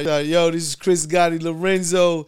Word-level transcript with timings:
Yo, 0.00 0.50
this 0.50 0.62
is 0.68 0.74
Chris 0.76 1.06
Gotti 1.06 1.42
Lorenzo, 1.42 2.26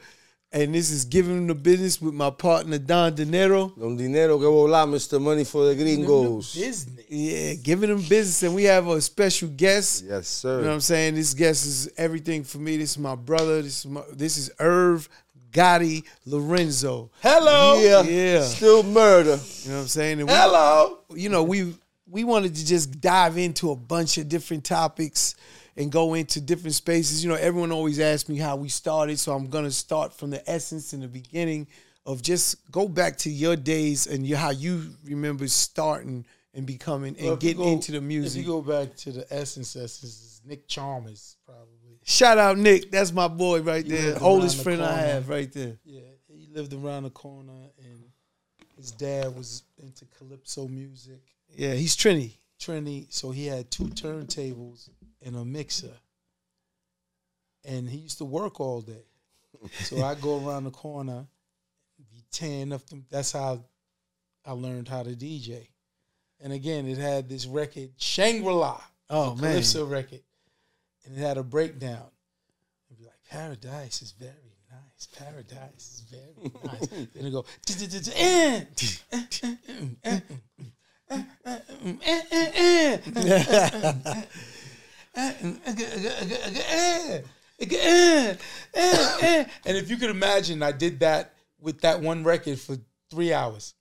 and 0.52 0.74
this 0.74 0.90
is 0.90 1.06
Giving 1.06 1.46
the 1.46 1.54
Business 1.54 2.00
with 2.00 2.12
my 2.12 2.28
partner 2.30 2.76
Don 2.78 3.14
Dinero. 3.14 3.72
Don 3.78 3.96
dinero 3.96 4.38
que 4.38 4.46
volar, 4.46 4.86
Mr. 4.86 5.20
Money 5.20 5.44
for 5.44 5.64
the 5.66 5.74
gringos. 5.74 6.54
Business. 6.54 7.04
Yeah, 7.08 7.54
Giving 7.54 7.90
Him 7.90 8.02
Business, 8.02 8.42
and 8.42 8.54
we 8.54 8.64
have 8.64 8.86
a 8.88 9.00
special 9.00 9.48
guest. 9.48 10.04
Yes, 10.06 10.28
sir. 10.28 10.56
You 10.58 10.62
know 10.62 10.68
what 10.68 10.74
I'm 10.74 10.80
saying? 10.80 11.14
This 11.14 11.32
guest 11.32 11.64
is 11.66 11.88
everything 11.96 12.44
for 12.44 12.58
me. 12.58 12.76
This 12.76 12.90
is 12.92 12.98
my 12.98 13.14
brother. 13.14 13.62
This 13.62 13.78
is 13.78 13.86
my, 13.86 14.02
this 14.12 14.36
is 14.36 14.50
Irv 14.58 15.08
Gotti 15.50 16.04
Lorenzo. 16.26 17.10
Hello. 17.22 17.80
yeah. 17.80 18.02
Yeah. 18.02 18.42
Still 18.42 18.82
murder. 18.82 19.38
You 19.62 19.70
know 19.70 19.76
what 19.76 19.82
I'm 19.82 19.88
saying? 19.88 20.20
And 20.20 20.28
we- 20.28 20.34
Hello. 20.34 20.98
you 21.14 21.30
know, 21.30 21.42
we 21.42 21.74
we 22.10 22.22
wanted 22.24 22.54
to 22.54 22.64
just 22.66 23.00
dive 23.00 23.38
into 23.38 23.70
a 23.70 23.76
bunch 23.76 24.18
of 24.18 24.28
different 24.28 24.64
topics 24.64 25.34
and 25.76 25.90
go 25.90 26.14
into 26.14 26.40
different 26.40 26.74
spaces. 26.74 27.22
You 27.24 27.30
know, 27.30 27.36
everyone 27.36 27.72
always 27.72 27.98
asks 28.00 28.28
me 28.28 28.36
how 28.38 28.56
we 28.56 28.68
started, 28.68 29.18
so 29.18 29.32
I'm 29.34 29.48
gonna 29.48 29.70
start 29.70 30.12
from 30.12 30.30
the 30.30 30.48
essence 30.50 30.92
in 30.92 31.00
the 31.00 31.08
beginning 31.08 31.66
of 32.06 32.20
just 32.22 32.70
go 32.70 32.86
back 32.88 33.16
to 33.18 33.30
your 33.30 33.56
days 33.56 34.06
and 34.06 34.26
your, 34.26 34.36
how 34.38 34.50
you 34.50 34.90
remember 35.04 35.48
starting 35.48 36.26
and 36.52 36.66
becoming 36.66 37.16
and 37.16 37.26
Well, 37.26 37.36
getting 37.36 37.62
go- 37.62 37.72
into 37.72 37.92
the 37.92 38.00
music. 38.00 38.40
If 38.40 38.46
you 38.46 38.52
go 38.52 38.60
back 38.62 38.94
to 38.96 39.12
the 39.12 39.26
essence, 39.30 39.74
essence 39.74 40.04
is 40.04 40.40
Nick 40.44 40.68
Chalmers, 40.68 41.36
probably. 41.46 41.70
Shout 42.04 42.36
out 42.36 42.58
Nick, 42.58 42.90
that's 42.90 43.12
my 43.12 43.28
boy 43.28 43.62
right 43.62 43.88
there, 43.88 44.22
oldest 44.22 44.62
friend 44.62 44.82
I 44.82 44.96
have 44.98 45.28
right 45.30 45.50
there. 45.52 45.78
Yeah, 45.84 46.00
he 46.28 46.46
lived 46.52 46.74
around 46.74 47.04
the 47.04 47.10
corner, 47.10 47.70
and 47.78 48.04
his 48.76 48.90
dad 48.92 49.34
was 49.34 49.62
into 49.78 50.04
calypso 50.18 50.68
music. 50.68 51.22
Yeah, 51.48 51.72
he's 51.72 51.96
Trini. 51.96 52.32
Trinity, 52.58 53.06
so 53.10 53.30
he 53.30 53.46
had 53.46 53.70
two 53.70 53.84
turntables 53.84 54.88
and 55.24 55.36
a 55.36 55.44
mixer. 55.44 55.96
And 57.64 57.88
he 57.88 57.98
used 57.98 58.18
to 58.18 58.24
work 58.24 58.60
all 58.60 58.82
day. 58.82 59.06
So 59.84 60.02
I 60.04 60.14
go 60.14 60.46
around 60.46 60.64
the 60.64 60.70
corner, 60.70 61.26
be 62.10 62.22
tearing 62.30 62.72
up 62.72 62.86
them. 62.86 63.06
That's 63.10 63.32
how 63.32 63.64
I 64.44 64.52
learned 64.52 64.88
how 64.88 65.02
to 65.02 65.10
DJ. 65.10 65.68
And 66.40 66.52
again, 66.52 66.86
it 66.86 66.98
had 66.98 67.28
this 67.28 67.46
record, 67.46 67.90
Shangri-La, 67.96 68.80
Oh 69.08 69.34
man, 69.34 69.52
Calypso 69.52 69.86
record. 69.86 70.20
And 71.04 71.16
it 71.16 71.20
had 71.20 71.38
a 71.38 71.42
breakdown. 71.42 72.10
It'd 72.90 72.98
be 72.98 73.04
like, 73.04 73.22
Paradise 73.30 74.02
is 74.02 74.12
very 74.12 74.58
nice. 74.70 75.06
Paradise 75.16 75.64
is 75.76 76.02
very 76.10 76.52
nice. 76.64 76.86
then 77.14 77.26
it 77.26 77.30
go, 77.30 77.44
and 89.64 89.76
if 89.76 89.88
you 89.88 89.93
could 90.06 90.14
imagine, 90.14 90.62
I 90.62 90.72
did 90.72 91.00
that 91.00 91.32
with 91.60 91.80
that 91.80 92.00
one 92.00 92.24
record 92.24 92.58
for 92.60 92.76
three 93.10 93.32
hours, 93.32 93.74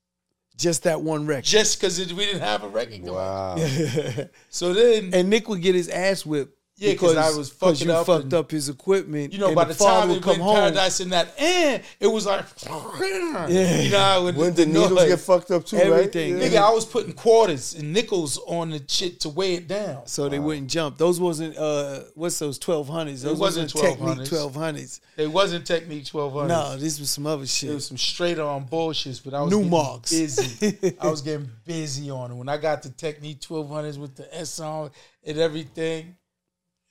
just 0.55 0.83
that 0.83 1.01
one 1.01 1.25
record. 1.25 1.43
just 1.43 1.79
because 1.79 1.99
we 1.99 2.25
didn't 2.25 2.41
have 2.41 2.63
a 2.63 2.69
record. 2.69 3.01
Wow. 3.03 3.57
So 4.49 4.73
then, 4.73 5.13
and 5.13 5.29
Nick 5.29 5.49
would 5.49 5.61
get 5.61 5.75
his 5.75 5.89
ass 5.89 6.25
whipped. 6.25 6.57
Yeah, 6.75 6.95
'cause 6.95 7.15
I 7.15 7.29
was 7.37 7.49
fucking 7.51 7.87
you 7.87 7.93
up 7.93 8.07
fucked 8.07 8.23
and- 8.23 8.33
up 8.33 8.49
his 8.51 8.67
equipment. 8.67 9.31
you 9.31 9.37
know, 9.39 9.47
and 9.47 9.55
by 9.55 9.65
the, 9.65 9.75
father 9.75 9.99
time 10.01 10.09
would 10.09 10.17
it 10.17 10.23
come 10.23 10.39
home, 10.39 10.55
Paradise 10.55 10.99
in 11.01 11.09
that, 11.09 11.33
eh, 11.37 11.79
it 11.99 12.07
was 12.07 12.25
like, 12.25 12.43
you 12.65 13.89
know, 13.91 14.27
it- 14.27 14.35
When 14.35 14.53
the 14.55 14.65
needles 14.65 14.89
noise. 14.91 15.07
get 15.07 15.19
fucked 15.19 15.51
up 15.51 15.65
too, 15.65 15.77
Everything. 15.77 16.39
right? 16.39 16.51
Nigga, 16.51 16.57
I 16.57 16.71
was 16.71 16.85
putting 16.85 17.13
quarters 17.13 17.75
and 17.75 17.93
nickels 17.93 18.39
on 18.47 18.71
the 18.71 18.81
shit 18.87 19.19
to 19.21 19.29
weigh 19.29 19.55
it 19.55 19.67
down. 19.67 20.01
so 20.07 20.27
they 20.29 20.39
wouldn't 20.39 20.69
jump. 20.69 20.97
Those 20.97 21.19
wasn't 21.19 21.55
uh, 21.57 22.01
what's 22.15 22.39
those 22.39 22.57
twelve 22.57 22.87
hundreds? 22.89 23.21
Those 23.21 23.37
wasn't 23.37 23.73
wasn't 23.73 23.99
Technics 23.99 24.29
1200s. 24.31 24.99
It 25.17 25.31
wasn't 25.31 25.65
Technics 25.67 26.13
1200. 26.13 26.47
No, 26.47 26.77
this 26.77 26.99
was 26.99 27.09
some 27.11 27.27
other 27.27 27.45
shit. 27.45 27.69
It 27.69 27.75
was 27.75 27.85
some 27.87 27.97
straight 27.97 28.39
on 28.39 28.63
bullshit, 28.65 29.21
but 29.23 29.33
I 29.35 29.41
was 29.41 29.51
New 29.53 29.63
marks. 29.63 30.09
busy. 30.11 30.95
I 30.99 31.07
was 31.09 31.21
getting 31.21 31.49
busy 31.65 32.09
on 32.09 32.31
it. 32.31 32.35
When 32.35 32.49
I 32.49 32.57
got 32.57 32.81
the 32.83 32.89
Technics 32.89 33.45
1200s 33.45 33.97
with 33.97 34.15
the 34.15 34.27
S 34.35 34.59
on 34.59 34.89
and 35.23 35.37
everything, 35.37 36.15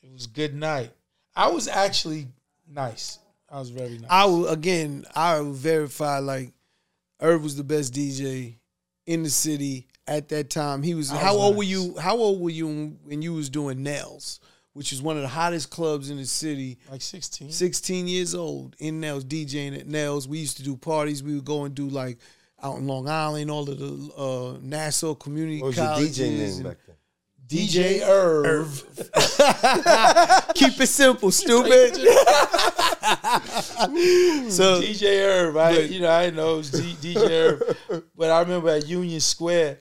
it 0.03 0.13
was 0.13 0.27
good 0.27 0.55
night. 0.55 0.93
I 1.35 1.49
was 1.49 1.69
actually 1.69 2.29
nice. 2.69 3.19
I 3.49 3.59
was 3.59 3.71
very 3.71 3.99
nice. 3.99 4.11
I 4.11 4.25
will 4.25 4.49
again. 4.49 5.05
I 5.15 5.41
will 5.41 5.53
verify 5.53 6.19
like 6.19 6.53
Irv 7.21 7.43
was 7.43 7.57
the 7.57 7.65
best 7.65 7.95
DJ 7.95 8.57
in 9.07 9.23
the 9.23 9.31
city 9.31 9.87
at 10.07 10.29
that 10.31 10.51
time. 10.51 10.83
He 10.83 10.95
was. 10.95 11.11
I 11.11 11.15
was 11.15 11.23
how 11.23 11.35
old 11.35 11.53
nice. 11.53 11.59
were 11.59 11.65
you? 11.65 11.97
How 11.99 12.17
old 12.17 12.41
were 12.41 12.51
you 12.51 12.97
when 13.05 13.23
you 13.23 13.35
was 13.35 13.51
doing 13.51 13.83
Nell's, 13.83 14.41
which 14.73 14.93
is 14.93 15.03
one 15.03 15.17
of 15.17 15.23
the 15.23 15.29
hottest 15.29 15.71
clubs 15.71 16.11
in 16.11 16.17
the 16.17 16.27
city? 16.27 16.79
like 16.91 17.03
16. 17.03 17.51
16 17.51 18.09
years 18.09 18.35
old 18.35 18.75
in 18.79 19.01
Nell's, 19.01 19.25
DJing 19.25 19.79
at 19.79 19.87
Nell's. 19.87 20.27
We 20.27 20.39
used 20.39 20.57
to 20.59 20.63
do 20.63 20.77
parties. 20.77 21.23
We 21.23 21.35
would 21.35 21.45
go 21.45 21.65
and 21.65 21.75
do 21.75 21.89
like 21.89 22.19
out 22.63 22.79
in 22.79 22.87
Long 22.87 23.09
Island, 23.09 23.51
all 23.51 23.69
of 23.69 23.79
the 23.79 24.13
uh, 24.15 24.59
Nassau 24.63 25.15
community 25.15 25.61
What 25.61 25.69
was 25.69 25.77
your. 25.77 25.87
DJ 25.87 26.39
name 26.39 26.63
back 26.63 26.79
then? 26.87 26.97
DJ 27.49 28.01
Irv. 28.07 28.83
Keep 30.55 30.81
it 30.81 30.87
simple, 30.89 31.31
stupid. 31.31 31.97
so 34.51 34.81
DJ 34.81 35.27
Irv. 35.27 35.57
I, 35.57 35.75
But- 35.75 35.91
you 35.91 36.01
know, 36.01 36.11
I 36.11 36.31
know 36.31 36.55
it 36.55 36.59
was 36.59 36.71
D- 36.71 37.15
DJ 37.15 37.31
Irv. 37.31 38.03
But 38.17 38.31
I 38.31 38.41
remember 38.41 38.71
at 38.71 38.87
Union 38.89 39.21
Square, 39.21 39.79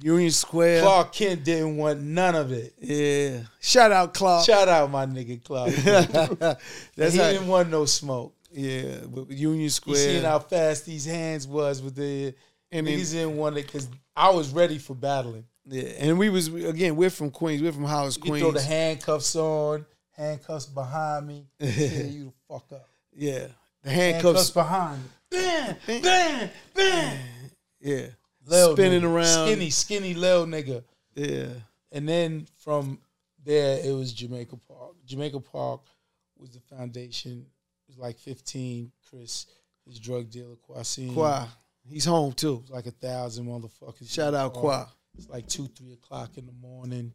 Union 0.00 0.30
Square. 0.30 0.82
Clark 0.82 1.12
Kent 1.12 1.44
didn't 1.44 1.76
want 1.76 2.00
none 2.00 2.34
of 2.34 2.52
it. 2.52 2.74
Yeah. 2.78 3.40
Shout 3.60 3.92
out 3.92 4.14
Clark. 4.14 4.46
Shout 4.46 4.68
out 4.68 4.90
my 4.90 5.04
nigga 5.06 5.42
Clark. 5.44 5.70
That's 6.96 7.14
he 7.14 7.18
how, 7.20 7.30
didn't 7.30 7.48
want 7.48 7.68
no 7.70 7.84
smoke. 7.84 8.34
yeah, 8.52 9.00
but 9.06 9.30
Union 9.30 9.60
You 9.62 9.68
Square. 9.70 9.96
seen 9.96 10.22
how 10.22 10.38
fast 10.38 10.86
these 10.86 11.04
hands 11.04 11.46
was 11.46 11.82
with 11.82 11.94
the 11.96 12.34
And 12.72 12.86
then- 12.86 12.98
niggas 12.98 13.12
didn't 13.12 13.36
want 13.36 13.58
it 13.58 13.66
because 13.66 13.88
I 14.16 14.30
was 14.30 14.50
ready 14.50 14.78
for 14.78 14.94
battling. 14.94 15.44
Yeah, 15.66 15.82
and 15.98 16.18
we 16.18 16.28
was 16.30 16.48
again. 16.48 16.96
We're 16.96 17.10
from 17.10 17.30
Queens. 17.30 17.62
We're 17.62 17.72
from 17.72 17.84
Hollis, 17.84 18.18
You 18.22 18.38
throw 18.38 18.50
the 18.52 18.62
handcuffs 18.62 19.34
on, 19.36 19.86
handcuffs 20.16 20.66
behind 20.66 21.26
me, 21.26 21.46
tear 21.60 22.06
you 22.06 22.24
the 22.26 22.32
fuck 22.48 22.72
up. 22.72 22.88
Yeah, 23.12 23.46
the 23.82 23.90
Handcuffs 23.90 24.24
handcuffs. 24.24 24.50
behind 24.50 25.02
me. 25.02 25.08
Bam, 25.30 25.76
bam, 25.86 26.50
bam. 26.74 27.18
Yeah, 27.80 28.06
Lil 28.46 28.72
spinning 28.74 29.02
nigga. 29.02 29.14
around. 29.14 29.46
Skinny, 29.46 29.70
skinny 29.70 30.14
Lil 30.14 30.46
nigga. 30.46 30.82
Yeah, 31.14 31.46
And 31.92 32.08
then 32.08 32.46
from 32.58 32.98
there, 33.44 33.80
it 33.84 33.92
was 33.92 34.12
Jamaica 34.12 34.56
Park. 34.68 34.92
Jamaica 35.06 35.40
Park 35.40 35.80
was 36.36 36.50
the 36.50 36.60
foundation. 36.60 37.46
It 37.88 37.88
was 37.88 37.98
like 37.98 38.18
15. 38.18 38.92
Chris, 39.08 39.46
his 39.86 39.98
drug 39.98 40.30
dealer, 40.30 40.54
Kwasim. 40.68 41.12
Qua. 41.14 41.46
He's 41.88 42.04
home 42.04 42.32
too. 42.32 42.54
It 42.54 42.60
was 42.62 42.70
like 42.70 42.86
a 42.86 42.90
thousand 42.92 43.46
motherfuckers. 43.46 44.10
Shout 44.12 44.34
out. 44.34 44.52
Qua. 44.54 44.86
It's 45.16 45.28
like 45.28 45.46
two, 45.46 45.68
three 45.76 45.92
o'clock 45.92 46.38
in 46.38 46.46
the 46.46 46.52
morning. 46.52 47.12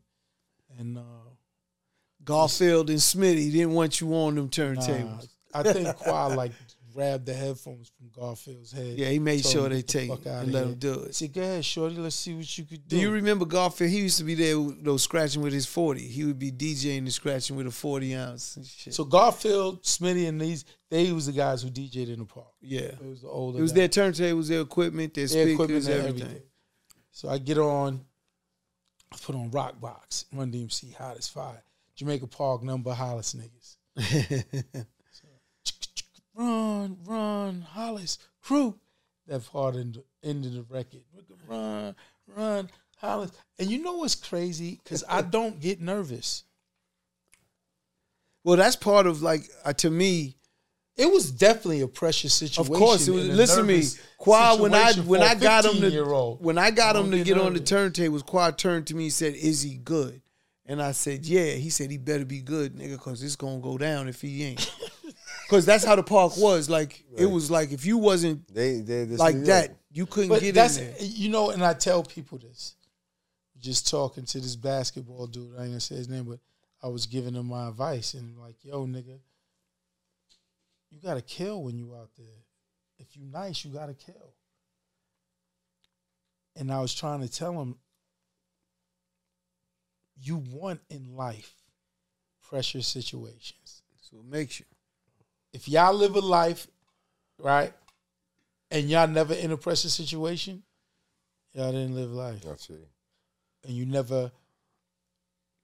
And 0.77 0.97
uh, 0.97 1.01
Garfield 2.23 2.89
and 2.89 2.99
Smitty 2.99 3.51
didn't 3.51 3.71
want 3.73 4.01
you 4.01 4.13
on 4.15 4.35
them 4.35 4.45
nah, 4.45 4.49
turntables. 4.49 5.27
I 5.53 5.63
think 5.63 5.95
Qua 5.95 6.27
like 6.27 6.51
grabbed 6.93 7.25
the 7.25 7.33
headphones 7.33 7.91
from 7.97 8.09
Garfield's 8.09 8.71
head. 8.71 8.97
Yeah, 8.97 9.09
he 9.09 9.19
made 9.19 9.45
sure 9.45 9.69
they 9.69 9.77
"Get 9.77 9.87
the 9.87 9.93
take 9.99 10.11
it 10.11 10.25
and 10.27 10.51
let 10.51 10.63
here." 10.63 10.73
him 10.73 10.79
do 10.79 10.93
it. 11.03 11.15
said, 11.15 11.33
go 11.33 11.41
ahead, 11.41 11.63
shorty. 11.65 11.95
Let's 11.95 12.15
see 12.15 12.33
what 12.33 12.57
you 12.57 12.63
could 12.65 12.87
do. 12.87 12.95
Do 12.97 13.01
you 13.01 13.11
remember 13.11 13.45
Garfield? 13.45 13.91
He 13.91 13.99
used 13.99 14.17
to 14.17 14.23
be 14.23 14.33
there, 14.35 14.55
know, 14.57 14.97
scratching 14.97 15.41
with 15.41 15.53
his 15.53 15.65
forty. 15.65 16.01
He 16.07 16.23
would 16.25 16.39
be 16.39 16.51
DJing 16.51 16.99
and 16.99 17.13
scratching 17.13 17.55
with 17.55 17.67
a 17.67 17.71
forty 17.71 18.15
ounce 18.15 18.55
and 18.57 18.65
shit. 18.65 18.93
so 18.93 19.03
Garfield, 19.05 19.83
Smitty, 19.83 20.27
and 20.27 20.39
these, 20.41 20.65
they 20.89 21.11
was 21.11 21.25
the 21.27 21.31
guys 21.33 21.61
who 21.61 21.69
DJ'd 21.69 22.09
in 22.09 22.19
the 22.19 22.25
park. 22.25 22.47
yeah, 22.61 22.79
It 22.81 23.01
was 23.05 23.21
the 23.21 23.27
older 23.27 23.59
it 23.59 23.61
was 23.61 23.71
guys. 23.71 23.89
their 23.95 24.11
turntables, 24.11 24.47
their 24.49 24.61
equipment, 24.61 25.13
their 25.13 25.27
Their 25.27 25.45
speakers, 25.45 25.53
equipment 25.87 25.87
everything. 25.89 26.21
everything. 26.23 26.41
So 27.15 27.29
I 27.29 27.37
get 27.37 27.57
on, 27.57 28.01
I 29.09 29.15
put 29.23 29.35
on 29.35 29.49
Rock 29.49 29.79
Box, 29.79 30.25
Run 30.33 30.51
DMC, 30.51 30.93
Hot 30.95 31.15
as 31.17 31.29
Fire, 31.29 31.63
Jamaica 31.95 32.27
Park, 32.27 32.61
number 32.61 32.93
Hollis 32.93 33.33
niggas. 33.33 33.77
Run, 36.35 36.97
run, 37.05 37.61
Hollis, 37.61 38.19
crew. 38.41 38.77
That 39.27 39.49
part 39.49 39.75
in 39.75 39.93
the 39.93 40.03
end 40.27 40.45
of 40.45 40.51
the 40.55 40.63
record. 40.63 41.03
Run, 41.47 41.95
run, 42.27 42.69
Hollis. 42.97 43.31
And 43.57 43.71
you 43.71 43.81
know 43.81 43.93
what's 43.93 44.15
crazy? 44.15 44.81
Because 44.83 45.05
I 45.07 45.21
don't 45.21 45.61
get 45.61 45.79
nervous. 45.79 46.43
Well, 48.43 48.57
that's 48.57 48.75
part 48.75 49.07
of 49.07 49.21
like 49.21 49.49
uh, 49.63 49.71
to 49.71 49.89
me. 49.89 50.35
It 50.97 51.11
was 51.11 51.29
definitely 51.29 51.81
a 51.81 51.87
pressure 51.87 52.29
situation. 52.29 52.73
Of 52.73 52.79
course, 52.79 53.07
it 53.07 53.11
was. 53.11 53.27
Listen 53.27 53.57
to 53.57 53.63
me, 53.63 53.83
Quad. 54.17 54.61
When 54.61 54.73
I 54.73 54.93
when 54.93 55.19
for 55.19 55.27
a 55.27 55.29
I 55.29 55.35
got 55.35 55.65
him 55.65 55.81
to 55.81 56.37
when 56.39 56.57
I 56.57 56.71
got 56.71 56.95
him 56.95 57.11
to 57.11 57.17
get 57.17 57.25
get 57.25 57.37
on 57.37 57.53
the 57.53 57.59
nervous. 57.59 57.69
turntables, 57.69 58.25
Quad 58.25 58.57
turned 58.57 58.87
to 58.87 58.95
me 58.95 59.05
and 59.05 59.13
said, 59.13 59.35
"Is 59.35 59.61
he 59.61 59.75
good?" 59.75 60.21
And 60.65 60.81
I 60.81 60.93
said, 60.93 61.25
"Yeah." 61.25 61.51
He 61.51 61.69
said, 61.69 61.91
"He 61.91 61.97
better 61.97 62.23
be 62.23 62.39
good, 62.39 62.75
nigga, 62.75 62.93
because 62.93 63.21
it's 63.21 63.35
gonna 63.35 63.59
go 63.59 63.77
down 63.77 64.07
if 64.07 64.21
he 64.21 64.43
ain't." 64.43 64.73
Because 65.47 65.65
that's 65.65 65.83
how 65.83 65.95
the 65.95 66.03
park 66.03 66.37
was. 66.37 66.69
Like 66.69 67.03
it 67.15 67.27
was 67.27 67.51
like 67.51 67.71
if 67.71 67.85
you 67.85 67.97
wasn't 67.97 68.51
They, 68.53 68.79
they, 68.79 69.05
like 69.05 69.43
that, 69.43 69.75
you 69.91 70.05
couldn't 70.05 70.29
But 70.29 70.41
get 70.41 70.57
in 70.57 70.73
there. 70.73 70.95
you 70.99 71.29
know, 71.29 71.51
and 71.51 71.63
I 71.63 71.73
tell 71.73 72.03
people 72.03 72.39
this. 72.39 72.75
Just 73.59 73.89
talking 73.89 74.25
to 74.25 74.39
this 74.39 74.55
basketball 74.55 75.27
dude, 75.27 75.55
I 75.55 75.61
ain't 75.63 75.69
gonna 75.71 75.79
say 75.79 75.95
his 75.95 76.09
name, 76.09 76.25
but 76.25 76.39
I 76.83 76.87
was 76.87 77.05
giving 77.05 77.35
him 77.35 77.47
my 77.47 77.67
advice 77.67 78.13
and 78.13 78.37
like, 78.37 78.55
yo, 78.63 78.85
nigga, 78.85 79.19
you 80.95 81.01
gotta 81.01 81.21
kill 81.21 81.63
when 81.63 81.77
you 81.77 81.93
out 81.93 82.09
there. 82.17 82.25
If 82.97 83.17
you 83.17 83.23
nice, 83.25 83.65
you 83.65 83.71
gotta 83.71 83.93
kill. 83.93 84.33
And 86.55 86.71
I 86.71 86.79
was 86.79 86.95
trying 86.95 87.21
to 87.21 87.27
tell 87.29 87.61
him, 87.61 87.75
you 90.17 90.37
want 90.37 90.79
in 90.89 91.15
life 91.15 91.53
pressure 92.47 92.81
situations. 92.81 93.83
So 93.99 94.17
it 94.19 94.25
makes 94.25 94.59
you. 94.59 94.65
If 95.51 95.67
y'all 95.67 95.93
live 95.93 96.15
a 96.15 96.21
life, 96.21 96.67
right, 97.37 97.73
and 98.71 98.89
y'all 98.89 99.07
never 99.07 99.33
in 99.33 99.51
a 99.51 99.57
pressure 99.57 99.89
situation, 99.89 100.63
y'all 101.53 101.71
didn't 101.73 101.95
live 101.95 102.11
life. 102.11 102.41
That's 102.41 102.69
it. 102.69 102.87
And 103.65 103.73
you 103.73 103.85
never 103.85 104.31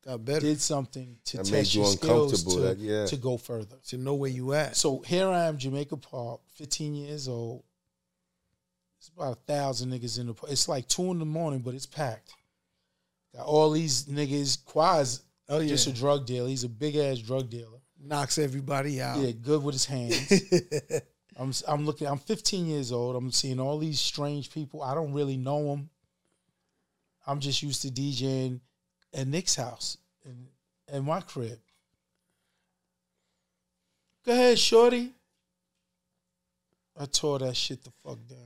Got 0.05 0.25
better 0.25 0.39
did 0.39 0.59
something 0.59 1.17
to 1.25 1.37
That 1.37 1.45
test 1.45 1.75
you 1.75 1.81
your 1.81 1.91
skills 1.91 2.43
to, 2.43 2.59
that- 2.61 2.79
yeah. 2.79 3.05
to 3.05 3.17
go 3.17 3.37
further. 3.37 3.75
to 3.89 3.97
know 3.97 4.15
where 4.15 4.31
you 4.31 4.53
at. 4.53 4.75
So 4.75 4.99
here 5.01 5.27
I 5.27 5.45
am, 5.45 5.57
Jamaica 5.57 5.97
Park, 5.97 6.41
15 6.55 6.95
years 6.95 7.27
old. 7.27 7.63
It's 8.97 9.09
about 9.09 9.33
a 9.33 9.51
thousand 9.51 9.91
niggas 9.91 10.19
in 10.19 10.27
the 10.27 10.33
park. 10.33 10.51
It's 10.51 10.67
like 10.67 10.87
two 10.87 11.11
in 11.11 11.19
the 11.19 11.25
morning, 11.25 11.59
but 11.59 11.73
it's 11.75 11.85
packed. 11.85 12.33
Got 13.35 13.45
all 13.45 13.71
these 13.71 14.05
niggas. 14.05 14.63
Quaz, 14.65 15.21
Oh 15.49 15.59
yeah, 15.59 15.67
just 15.69 15.87
a 15.87 15.93
drug 15.93 16.25
dealer. 16.25 16.47
He's 16.49 16.63
a 16.63 16.69
big 16.69 16.95
ass 16.95 17.19
drug 17.19 17.49
dealer. 17.49 17.79
knocks 17.99 18.37
everybody 18.37 19.01
out. 19.01 19.19
Yeah, 19.19 19.31
good 19.31 19.63
with 19.63 19.73
his 19.75 19.85
hands. 19.85 20.31
I'm 21.37 21.51
I'm 21.67 21.85
looking. 21.85 22.07
I'm 22.07 22.17
15 22.19 22.65
years 22.67 22.91
old. 22.91 23.15
I'm 23.15 23.31
seeing 23.31 23.59
all 23.59 23.77
these 23.79 23.99
strange 23.99 24.51
people. 24.51 24.81
I 24.81 24.93
don't 24.93 25.13
really 25.13 25.37
know 25.37 25.67
them. 25.69 25.89
I'm 27.25 27.39
just 27.39 27.61
used 27.63 27.81
to 27.83 27.89
DJing 27.89 28.59
at 29.13 29.27
Nick's 29.27 29.55
house 29.55 29.97
and 30.25 30.47
at 30.91 31.03
my 31.03 31.21
crib. 31.21 31.59
Go 34.25 34.33
ahead, 34.33 34.59
shorty. 34.59 35.11
I 36.99 37.05
tore 37.05 37.39
that 37.39 37.55
shit 37.55 37.83
the 37.83 37.91
fuck 38.03 38.19
down. 38.29 38.37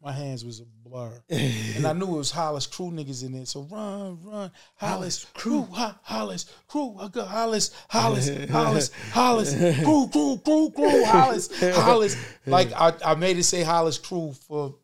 My 0.00 0.12
hands 0.12 0.44
was 0.44 0.60
a 0.60 0.64
blur, 0.88 1.10
and 1.28 1.84
I 1.84 1.92
knew 1.92 2.06
it 2.14 2.18
was 2.18 2.30
Hollis 2.30 2.68
crew 2.68 2.92
niggas 2.92 3.24
in 3.24 3.32
there. 3.32 3.44
So 3.44 3.62
run, 3.62 4.16
run, 4.22 4.52
Hollis 4.76 5.24
crew, 5.34 5.62
Ho- 5.62 5.94
Hollis 6.02 6.44
crew, 6.68 6.94
I 7.00 7.08
got 7.08 7.26
Hollis, 7.26 7.74
Hollis, 7.88 8.28
Hollis, 8.50 8.92
Hollis 9.10 9.56
crew, 9.82 10.08
crew, 10.12 10.40
crew, 10.44 10.70
crew, 10.70 11.04
Hollis, 11.04 11.74
Hollis. 11.74 12.16
Like 12.46 12.70
I, 12.74 12.92
I 13.04 13.14
made 13.16 13.38
it 13.38 13.42
say 13.42 13.64
Hollis 13.64 13.98
crew 13.98 14.32
for 14.46 14.76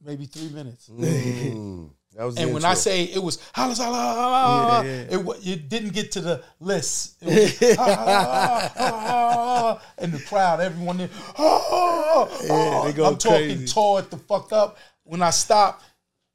maybe 0.00 0.26
three 0.26 0.50
minutes. 0.50 0.88
Mm, 0.88 1.00
that 1.02 1.08
was 1.08 1.90
the 1.90 1.90
And 2.16 2.54
when 2.54 2.64
I 2.64 2.74
say 2.74 3.04
it 3.04 3.22
was 3.22 3.38
holla, 3.52 3.74
holla, 3.74 3.96
holla, 3.96 4.84
Yeah, 4.86 4.92
yeah. 5.10 5.18
it 5.18 5.46
it 5.46 5.68
didn't 5.68 5.92
get 5.92 6.12
to 6.12 6.20
the 6.20 6.42
list. 6.60 7.16
It 7.20 7.26
was, 7.60 7.78
"Ah, 7.78 7.84
ah, 7.88 8.72
ah, 8.76 9.74
ah," 9.78 9.82
and 9.98 10.12
the 10.12 10.20
crowd, 10.20 10.60
everyone 10.60 10.98
there, 10.98 11.10
ah, 11.36 12.28
ah. 12.48 12.84
they 12.84 12.92
go 12.92 13.06
I'm 13.06 13.16
talking 13.16 13.56
crazy. 13.58 13.66
tore 13.66 13.98
it 14.00 14.10
the 14.10 14.18
fuck 14.18 14.52
up. 14.52 14.76
When 15.02 15.22
I 15.22 15.30
stopped, 15.30 15.82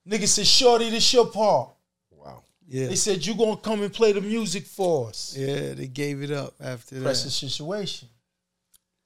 nigga 0.07 0.27
said, 0.27 0.45
"Shorty, 0.47 0.89
this 0.89 1.13
your 1.13 1.27
part." 1.27 1.69
wow, 2.11 2.43
yeah, 2.67 2.87
They 2.87 2.95
said, 2.95 3.25
"You 3.25 3.35
gonna 3.35 3.57
come 3.57 3.81
and 3.81 3.93
play 3.93 4.11
the 4.11 4.21
music 4.21 4.65
for 4.65 5.09
us?" 5.09 5.33
yeah. 5.37 5.73
They 5.73 5.87
gave 5.87 6.21
it 6.21 6.31
up 6.31 6.53
after 6.59 6.95
that. 6.95 7.03
Pressure 7.03 7.29
situation. 7.29 8.09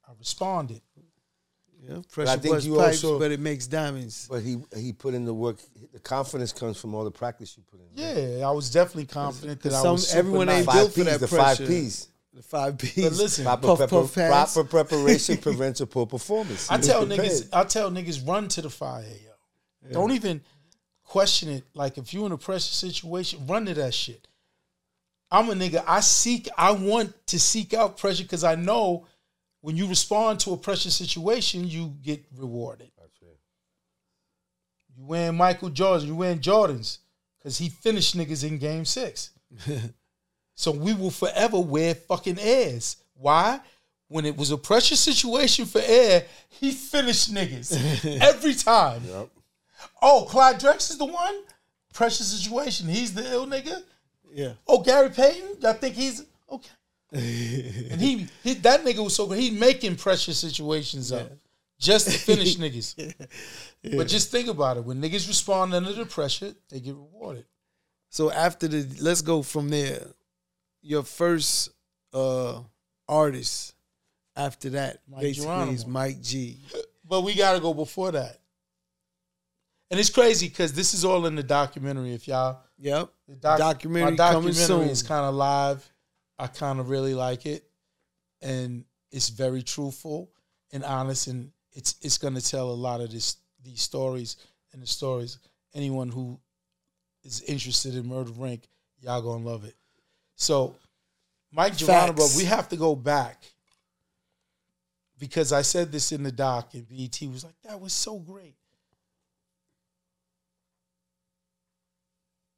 I 0.07 0.11
responded. 0.17 0.81
Yeah, 1.85 1.97
pressure 2.11 2.31
I 2.31 2.37
think 2.37 2.55
bust 2.55 2.65
you 2.65 2.75
pipes, 2.77 3.03
also- 3.03 3.19
but 3.19 3.31
it 3.31 3.39
makes 3.41 3.67
diamonds. 3.67 4.27
but 4.29 4.41
he 4.41 4.57
he 4.75 4.93
put 4.93 5.13
in 5.13 5.25
the 5.25 5.33
work. 5.33 5.57
The 5.91 5.99
confidence 5.99 6.53
comes 6.53 6.79
from 6.79 6.95
all 6.95 7.03
the 7.03 7.11
practice 7.11 7.57
you 7.57 7.63
put 7.69 7.81
in. 7.81 7.87
Yeah, 8.39 8.47
I 8.47 8.51
was 8.51 8.71
definitely 8.71 9.07
confident 9.07 9.61
that 9.63 9.73
I 9.73 9.91
was 9.91 10.13
everyone 10.15 10.47
nice. 10.47 10.57
ain't 10.59 10.65
Five 10.65 10.75
built 10.75 10.91
for 10.91 10.95
P's, 10.95 11.05
that 11.05 11.19
the 11.19 11.27
pressure. 11.27 11.57
five 11.63 11.67
P's. 11.67 12.07
The 12.33 12.41
five 12.41 12.77
P's. 12.77 13.03
But 13.03 13.13
listen, 13.13 13.43
Proper, 13.45 13.67
puff, 13.67 13.79
prepar- 13.89 14.29
puff, 14.31 14.53
proper 14.53 14.69
preparation 14.69 15.37
prevents 15.47 15.81
a 15.81 15.85
poor 15.87 16.05
performance. 16.07 16.71
I 16.71 16.77
Be 16.77 16.83
tell 16.83 17.05
prepared. 17.05 17.29
niggas, 17.29 17.49
I 17.51 17.63
tell 17.65 17.91
niggas, 17.91 18.25
run 18.27 18.47
to 18.47 18.61
the 18.61 18.69
fire, 18.69 19.03
yo. 19.03 19.91
Don't 19.91 20.11
even 20.11 20.41
question 21.03 21.49
it. 21.49 21.63
Like 21.73 21.97
if 21.97 22.13
you 22.13 22.25
in 22.25 22.31
a 22.31 22.37
pressure 22.37 22.71
situation, 22.73 23.45
run 23.45 23.65
to 23.65 23.73
that 23.73 23.93
shit. 23.93 24.25
I'm 25.29 25.49
a 25.49 25.53
nigga. 25.53 25.83
I 25.85 25.99
seek. 25.99 26.47
I 26.57 26.71
want 26.71 27.13
to 27.27 27.39
seek 27.39 27.73
out 27.73 27.97
pressure 27.97 28.23
because 28.23 28.43
I 28.43 28.55
know 28.55 29.05
when 29.63 29.77
you 29.77 29.87
respond 29.87 30.41
to 30.41 30.51
a 30.51 30.57
pressure 30.57 30.91
situation, 30.91 31.65
you 31.65 31.95
get 32.03 32.21
rewarded. 32.37 32.91
You 34.95 35.05
wearing 35.05 35.37
Michael 35.37 35.69
Jordan, 35.69 36.07
you 36.07 36.15
wearing 36.15 36.39
Jordans 36.39 36.99
because 37.39 37.57
he 37.57 37.69
finished 37.69 38.15
niggas 38.15 38.47
in 38.47 38.57
Game 38.57 38.85
Six. 38.85 39.31
so 40.55 40.71
we 40.71 40.93
will 40.93 41.09
forever 41.09 41.59
wear 41.59 41.95
fucking 41.95 42.39
airs. 42.39 42.97
Why? 43.15 43.59
When 44.09 44.25
it 44.25 44.37
was 44.37 44.51
a 44.51 44.57
pressure 44.57 44.97
situation 44.97 45.65
for 45.65 45.81
air, 45.83 46.25
he 46.49 46.71
finished 46.71 47.33
niggas 47.33 48.05
every 48.21 48.53
time. 48.53 49.01
Yep. 49.07 49.29
Oh, 50.01 50.27
Clyde 50.29 50.59
Drex 50.59 50.91
is 50.91 50.97
the 50.97 51.05
one. 51.05 51.41
Pressure 51.93 52.23
situation. 52.23 52.87
He's 52.87 53.13
the 53.13 53.31
ill 53.31 53.47
nigga. 53.47 53.81
yeah. 54.31 54.53
Oh, 54.67 54.81
Gary 54.81 55.09
Payton. 55.09 55.65
I 55.65 55.73
think 55.73 55.95
he's 55.95 56.23
okay. 56.51 56.69
And 57.13 58.01
he, 58.01 58.27
he 58.43 58.53
that 58.55 58.83
nigga 58.83 59.03
was 59.03 59.15
so 59.15 59.27
good. 59.27 59.37
He 59.39 59.51
making 59.51 59.95
pressure 59.97 60.33
situations 60.33 61.11
up 61.11 61.31
just 61.79 62.05
to 62.07 62.17
finish 62.17 62.55
niggas. 62.57 63.13
But 63.97 64.07
just 64.07 64.31
think 64.31 64.47
about 64.47 64.77
it. 64.77 64.85
When 64.85 65.01
niggas 65.01 65.27
respond 65.27 65.73
under 65.73 65.91
the 65.91 66.05
pressure, 66.05 66.53
they 66.69 66.79
get 66.79 66.95
rewarded. 66.95 67.43
So 68.09 68.31
after 68.31 68.65
the, 68.69 68.87
let's 69.01 69.21
go 69.21 69.41
from 69.41 69.67
there. 69.67 70.07
Your 70.81 71.03
first 71.03 71.69
uh 72.13 72.61
artist 73.09 73.75
after 74.35 74.69
that 74.71 74.99
Mike 75.09 75.21
basically 75.21 75.73
is 75.73 75.85
Mike 75.85 76.21
G. 76.21 76.59
But 77.05 77.21
we 77.21 77.35
gotta 77.35 77.59
go 77.59 77.73
before 77.73 78.13
that. 78.13 78.39
And 79.91 79.99
it's 79.99 80.09
crazy 80.09 80.47
because 80.47 80.71
this 80.73 80.93
is 80.93 81.03
all 81.03 81.25
in 81.25 81.35
the 81.35 81.43
documentary. 81.43 82.13
If 82.13 82.27
y'all 82.27 82.61
Yep. 82.79 83.09
the 83.27 83.35
doc- 83.35 83.59
Documentary 83.59 84.11
my 84.11 84.17
coming 84.31 84.51
documentary 84.53 84.55
soon. 84.85 84.89
is 84.89 85.03
kind 85.03 85.25
of 85.25 85.35
live. 85.35 85.92
I 86.37 86.47
kind 86.47 86.79
of 86.79 86.89
really 86.89 87.13
like 87.13 87.45
it, 87.45 87.63
and 88.41 88.85
it's 89.11 89.29
very 89.29 89.61
truthful 89.63 90.29
and 90.71 90.83
honest, 90.83 91.27
and 91.27 91.51
it's 91.73 91.95
it's 92.01 92.17
gonna 92.17 92.41
tell 92.41 92.69
a 92.69 92.73
lot 92.73 93.01
of 93.01 93.11
this 93.11 93.37
these 93.63 93.81
stories 93.81 94.37
and 94.73 94.81
the 94.81 94.87
stories. 94.87 95.37
Anyone 95.73 96.09
who 96.09 96.39
is 97.23 97.41
interested 97.41 97.95
in 97.95 98.07
Murder 98.07 98.31
Inc, 98.31 98.63
y'all 99.01 99.21
gonna 99.21 99.45
love 99.45 99.63
it. 99.63 99.75
So, 100.35 100.75
Mike 101.51 101.77
Geronimo, 101.77 102.25
we 102.35 102.45
have 102.45 102.67
to 102.69 102.75
go 102.75 102.95
back 102.95 103.43
because 105.19 105.53
I 105.53 105.61
said 105.61 105.91
this 105.91 106.11
in 106.11 106.23
the 106.23 106.31
doc, 106.31 106.73
and 106.73 106.87
BET 106.87 107.21
was 107.31 107.43
like, 107.43 107.55
"That 107.63 107.79
was 107.79 107.93
so 107.93 108.19
great." 108.19 108.55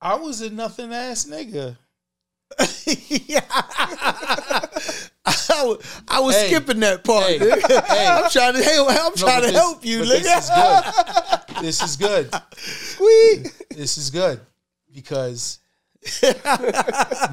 I 0.01 0.15
was 0.15 0.41
a 0.41 0.49
nothing 0.49 0.93
ass 0.93 1.25
nigga. 1.25 1.77
I 5.27 5.63
was, 5.63 6.01
I 6.07 6.19
was 6.19 6.35
Hey. 6.35 6.47
skipping 6.47 6.79
that 6.81 7.03
part. 7.03 7.23
Hey. 7.25 7.39
Hey. 7.39 8.07
I'm 8.07 8.29
trying 8.29 8.53
to 8.53 8.63
help. 8.63 8.89
I'm 8.89 8.95
No, 8.95 9.11
trying 9.15 9.41
to 9.41 9.47
this- 9.47 9.55
help 9.55 9.83
you. 9.85 10.05
This 10.05 10.25
is 10.43 10.49
good. 10.49 10.83
This 11.61 11.81
is 11.81 11.97
good. 11.97 12.29
Squeak. 12.57 13.67
This 13.69 13.97
is 13.97 14.09
good 14.09 14.39
because 14.93 15.59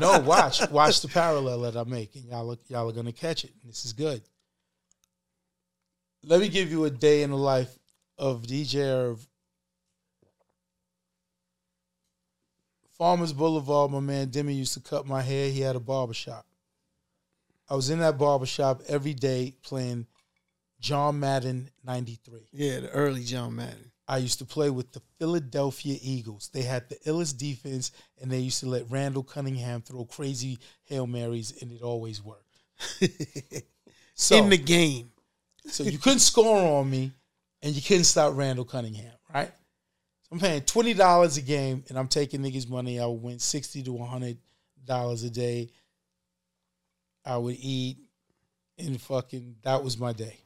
no, 0.00 0.18
watch, 0.20 0.66
watch 0.70 1.00
the 1.02 1.08
parallel 1.12 1.60
that 1.60 1.76
I 1.76 1.84
make, 1.84 2.14
and 2.16 2.24
y'all, 2.24 2.50
are- 2.52 2.56
y'all 2.68 2.88
are 2.88 2.92
gonna 2.92 3.12
catch 3.12 3.44
it. 3.44 3.52
This 3.64 3.84
is 3.84 3.92
good. 3.92 4.22
Let 6.24 6.40
me 6.40 6.48
give 6.48 6.70
you 6.70 6.84
a 6.84 6.90
day 6.90 7.22
in 7.22 7.30
the 7.30 7.36
life 7.36 7.76
of 8.16 8.42
DJ 8.42 8.76
Irv. 8.80 9.26
Farmers 12.98 13.32
Boulevard, 13.32 13.90
my 13.90 14.00
man 14.00 14.28
Demi 14.28 14.54
used 14.54 14.74
to 14.74 14.80
cut 14.80 15.06
my 15.06 15.22
hair. 15.22 15.50
He 15.50 15.60
had 15.60 15.76
a 15.76 15.80
barber 15.80 16.14
shop. 16.14 16.46
I 17.68 17.74
was 17.74 17.90
in 17.90 18.00
that 18.00 18.18
barber 18.18 18.46
shop 18.46 18.82
every 18.86 19.14
day 19.14 19.54
playing 19.62 20.06
John 20.80 21.20
Madden 21.20 21.70
93. 21.84 22.48
Yeah, 22.52 22.80
the 22.80 22.90
early 22.90 23.24
John 23.24 23.56
Madden. 23.56 23.92
I 24.08 24.18
used 24.18 24.40
to 24.40 24.44
play 24.44 24.68
with 24.68 24.92
the 24.92 25.00
Philadelphia 25.18 25.96
Eagles. 26.02 26.50
They 26.52 26.62
had 26.62 26.88
the 26.88 26.96
illest 27.06 27.38
defense, 27.38 27.92
and 28.20 28.30
they 28.30 28.40
used 28.40 28.60
to 28.60 28.66
let 28.66 28.90
Randall 28.90 29.22
Cunningham 29.22 29.80
throw 29.80 30.04
crazy 30.04 30.58
Hail 30.84 31.06
Marys, 31.06 31.62
and 31.62 31.72
it 31.72 31.82
always 31.82 32.22
worked. 32.22 32.58
So, 34.14 34.36
in 34.42 34.50
the 34.50 34.58
game. 34.58 35.12
so 35.66 35.84
you 35.84 35.98
couldn't 35.98 36.18
score 36.18 36.58
on 36.80 36.90
me, 36.90 37.12
and 37.62 37.74
you 37.74 37.80
couldn't 37.80 38.04
stop 38.04 38.36
Randall 38.36 38.64
Cunningham, 38.64 39.14
right? 39.32 39.52
I'm 40.32 40.38
paying 40.38 40.62
twenty 40.62 40.94
dollars 40.94 41.36
a 41.36 41.42
game, 41.42 41.84
and 41.90 41.98
I'm 41.98 42.08
taking 42.08 42.40
niggas' 42.40 42.68
money. 42.68 42.98
I 42.98 43.04
would 43.04 43.22
win 43.22 43.38
sixty 43.38 43.82
to 43.82 43.92
one 43.92 44.08
hundred 44.08 44.38
dollars 44.82 45.22
a 45.24 45.30
day. 45.30 45.68
I 47.22 47.36
would 47.36 47.56
eat, 47.60 47.98
and 48.78 48.98
fucking 48.98 49.56
that 49.62 49.84
was 49.84 49.98
my 49.98 50.14
day. 50.14 50.38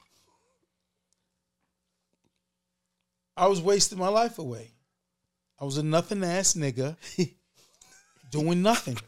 I 3.37 3.47
was 3.47 3.61
wasting 3.61 3.99
my 3.99 4.09
life 4.09 4.40
away. 4.40 4.73
I 5.61 5.64
was 5.64 5.78
a 5.78 5.85
nothing 5.85 6.25
ass 6.25 6.55
nigga 6.55 6.97
doing 8.33 8.62
nothing. 8.62 8.99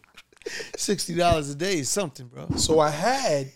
Sixty 0.76 1.14
dollars 1.14 1.50
a 1.50 1.56
day 1.56 1.80
is 1.80 1.90
something, 1.90 2.28
bro. 2.28 2.50
So 2.56 2.78
I 2.78 2.90
had 2.90 3.50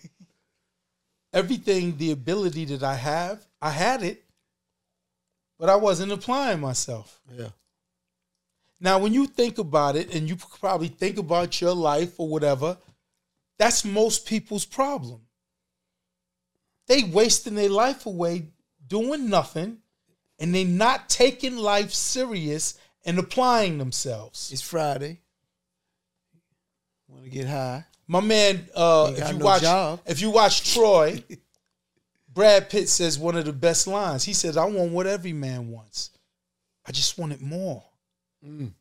everything, 1.33 1.97
the 1.99 2.11
ability 2.11 2.65
that 2.65 2.83
I 2.83 2.97
have, 2.97 3.47
I 3.61 3.71
had 3.71 4.03
it, 4.03 4.22
but 5.63 5.71
I 5.71 5.77
wasn't 5.77 6.11
applying 6.11 6.59
myself. 6.59 7.21
Yeah. 7.33 7.51
Now, 8.81 8.99
when 8.99 9.15
you 9.15 9.29
think 9.29 9.59
about 9.59 9.95
it, 9.95 10.13
and 10.13 10.29
you 10.29 10.35
probably 10.59 10.89
think 10.89 11.19
about 11.19 11.61
your 11.61 11.73
life 11.73 12.19
or 12.19 12.27
whatever, 12.27 12.77
that's 13.61 13.85
most 13.85 14.27
people's 14.27 14.65
problem. 14.65 15.21
They 16.89 17.05
wasting 17.05 17.55
their 17.55 17.69
life 17.69 18.07
away 18.07 18.49
doing 18.89 19.31
nothing, 19.31 19.79
and 20.41 20.53
they 20.53 20.65
not 20.65 21.09
taking 21.09 21.57
life 21.57 21.93
serious 21.93 22.77
and 23.05 23.21
applying 23.21 23.79
themselves. 23.79 24.51
It's 24.51 24.63
Friday. 24.63 25.21
Want 27.07 27.23
to 27.23 27.31
get 27.31 27.47
high? 27.47 27.85
My 28.09 28.19
man, 28.21 28.69
uh, 28.75 29.13
if 29.17 29.31
you 29.31 29.39
no 29.39 29.45
watch, 29.45 29.63
job. 29.63 30.01
if 30.07 30.21
you 30.21 30.31
watch 30.31 30.75
Troy, 30.75 31.23
Brad 32.33 32.71
Pitt 32.71 32.89
says 32.89 33.19
one 33.19 33.37
of 33.37 33.45
the 33.45 33.53
best 33.53 33.87
lines. 33.87 34.25
He 34.25 34.33
says, 34.33 34.57
"I 34.57 34.65
want 34.65 34.93
what 34.93 35.07
every 35.07 35.33
man 35.33 35.71
wants. 35.71 36.11
I 36.87 36.93
just 36.93 37.19
want 37.19 37.33
it 37.33 37.41
more." 37.41 37.85
Mm. 38.45 38.73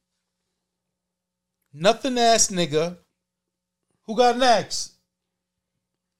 Nothing 1.74 2.17
ass 2.17 2.48
nigga. 2.48 2.98
Who 4.05 4.15
got 4.15 4.38
next? 4.38 4.93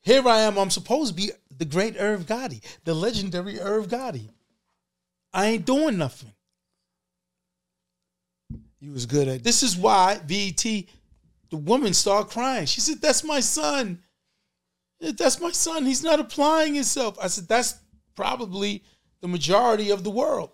Here 0.02 0.28
I 0.28 0.42
am. 0.42 0.58
I'm 0.58 0.70
supposed 0.70 1.10
to 1.10 1.16
be 1.16 1.32
the 1.58 1.66
great 1.66 1.96
Irv 1.98 2.26
Gotti, 2.26 2.62
the 2.84 2.94
legendary 2.94 3.60
Irv 3.60 3.88
Gotti. 3.88 4.30
I 5.34 5.48
ain't 5.48 5.66
doing 5.66 5.98
nothing. 5.98 6.34
You 8.80 8.92
was 8.92 9.06
good 9.06 9.28
at 9.28 9.44
This 9.44 9.62
is 9.62 9.78
why 9.78 10.20
BET, 10.26 10.64
the 10.64 11.58
woman 11.58 11.94
started 11.94 12.32
crying. 12.32 12.66
She 12.66 12.82
said, 12.82 13.00
That's 13.00 13.24
my 13.24 13.40
son. 13.40 14.02
That's 15.02 15.40
my 15.42 15.52
son. 15.52 15.86
He's 15.86 16.04
not 16.04 16.20
applying 16.20 16.76
himself. 16.76 17.18
I 17.22 17.28
said, 17.28 17.48
That's 17.48 17.76
probably 18.16 18.84
the 19.22 19.28
majority 19.28 19.90
of 19.90 20.04
the 20.04 20.12
world. 20.12 20.52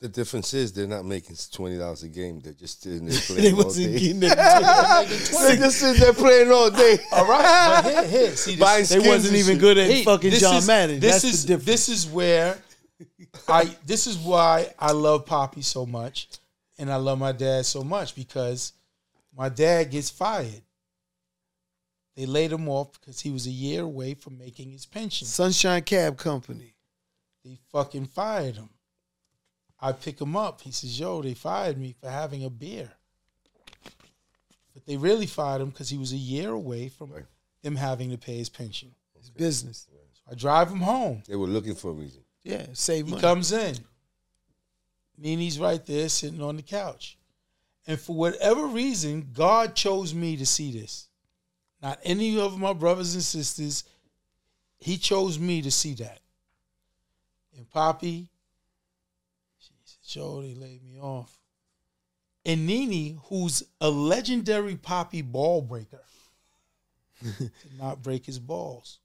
The 0.00 0.08
difference 0.08 0.52
is 0.52 0.72
they're 0.72 0.88
not 0.88 1.04
making 1.04 1.36
twenty 1.52 1.78
dollars 1.78 2.02
a 2.02 2.08
game. 2.08 2.40
They're 2.40 2.52
just 2.54 2.82
sitting 2.82 3.06
there 3.06 3.20
playing 3.26 3.42
They 3.42 3.50
all 3.52 3.64
wasn't 3.64 3.92
day. 3.92 3.98
getting 4.00 4.20
that. 4.20 5.06
They're 5.08 5.56
just 5.56 5.78
sitting 5.78 6.00
there 6.00 6.12
playing 6.12 6.50
all 6.50 6.70
day. 6.70 6.98
All 7.12 7.24
right. 7.26 7.80
But 7.84 7.90
here, 7.92 8.04
here, 8.26 8.36
see, 8.36 8.56
this, 8.56 8.88
They 8.88 8.98
wasn't 8.98 9.26
and 9.34 9.36
even 9.36 9.54
shit. 9.54 9.60
good 9.60 9.78
at 9.78 9.88
Hey, 9.90 10.02
fucking 10.04 10.32
John 10.32 10.56
is- 10.56 10.66
Madden. 10.66 10.98
This 10.98 11.22
That's 11.22 11.24
is 11.24 11.42
the 11.42 11.48
difference. 11.48 11.66
this 11.66 11.88
is 11.88 12.06
where 12.08 12.58
I 13.48 13.76
this 13.86 14.06
is 14.08 14.18
why 14.18 14.74
I 14.78 14.90
love 14.90 15.24
Poppy 15.24 15.62
so 15.62 15.86
much, 15.86 16.28
and 16.78 16.90
I 16.92 16.96
love 16.96 17.18
my 17.20 17.30
dad 17.32 17.64
so 17.64 17.82
much 17.84 18.16
because 18.16 18.72
my 19.36 19.48
dad 19.48 19.90
gets 19.92 20.10
fired. 20.10 20.62
They 22.14 22.26
laid 22.26 22.52
him 22.52 22.68
off 22.68 22.92
because 22.92 23.20
he 23.20 23.30
was 23.30 23.46
a 23.46 23.50
year 23.50 23.82
away 23.82 24.14
from 24.14 24.36
making 24.38 24.70
his 24.70 24.84
pension. 24.86 25.26
Sunshine 25.26 25.82
Cab 25.82 26.18
Company. 26.18 26.74
They 27.44 27.56
fucking 27.70 28.06
fired 28.06 28.56
him. 28.56 28.68
I 29.80 29.92
pick 29.92 30.20
him 30.20 30.36
up. 30.36 30.60
He 30.60 30.70
says, 30.70 31.00
"Yo, 31.00 31.22
they 31.22 31.34
fired 31.34 31.78
me 31.78 31.92
for 31.98 32.08
having 32.10 32.44
a 32.44 32.50
beer." 32.50 32.92
But 34.74 34.86
they 34.86 34.96
really 34.96 35.26
fired 35.26 35.60
him 35.60 35.70
because 35.70 35.88
he 35.90 35.98
was 35.98 36.12
a 36.12 36.16
year 36.16 36.50
away 36.50 36.88
from 36.88 37.10
Right. 37.12 37.26
them 37.62 37.76
having 37.76 38.10
to 38.10 38.18
pay 38.18 38.36
his 38.38 38.48
pension. 38.48 38.94
It's 39.14 39.28
business. 39.30 39.86
I 40.30 40.34
drive 40.34 40.70
him 40.70 40.80
home. 40.80 41.22
They 41.26 41.36
were 41.36 41.46
looking 41.48 41.74
for 41.74 41.90
a 41.90 41.94
reason. 41.94 42.24
Yeah, 42.44 42.66
save 42.74 43.06
He 43.06 43.10
money. 43.12 43.20
comes 43.20 43.52
in. 43.52 43.76
Nini's 45.18 45.58
right 45.58 45.84
there 45.84 46.08
sitting 46.08 46.40
on 46.42 46.56
the 46.56 46.62
couch. 46.62 47.18
And 47.86 48.00
for 48.00 48.14
whatever 48.16 48.66
reason, 48.66 49.30
God 49.32 49.74
chose 49.74 50.14
me 50.14 50.36
to 50.36 50.46
see 50.46 50.72
this. 50.72 51.08
Not 51.82 51.98
any 52.04 52.38
of 52.38 52.58
my 52.58 52.72
brothers 52.72 53.14
and 53.14 53.22
sisters. 53.22 53.84
He 54.78 54.96
chose 54.96 55.38
me 55.38 55.62
to 55.62 55.70
see 55.70 55.94
that. 55.94 56.20
And 57.56 57.68
Poppy, 57.70 58.28
she 59.58 59.72
said, 59.84 59.98
Joe, 60.06 60.42
they 60.42 60.54
laid 60.54 60.82
me 60.84 60.98
off. 61.00 61.36
And 62.44 62.66
Nini, 62.66 63.18
who's 63.24 63.62
a 63.80 63.90
legendary 63.90 64.76
Poppy 64.76 65.22
ball 65.22 65.62
breaker, 65.62 66.02
did 67.38 67.50
not 67.78 68.02
break 68.02 68.26
his 68.26 68.38
balls. 68.38 68.98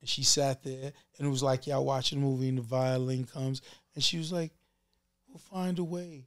And 0.00 0.08
she 0.08 0.22
sat 0.22 0.62
there 0.62 0.92
and 1.18 1.26
it 1.26 1.30
was 1.30 1.42
like 1.42 1.66
y'all 1.66 1.84
watching 1.84 2.18
a 2.18 2.22
movie 2.22 2.48
and 2.48 2.58
the 2.58 2.62
violin 2.62 3.24
comes 3.24 3.60
and 3.94 4.02
she 4.02 4.18
was 4.18 4.32
like, 4.32 4.52
We'll 5.28 5.38
find 5.38 5.78
a 5.78 5.84
way. 5.84 6.26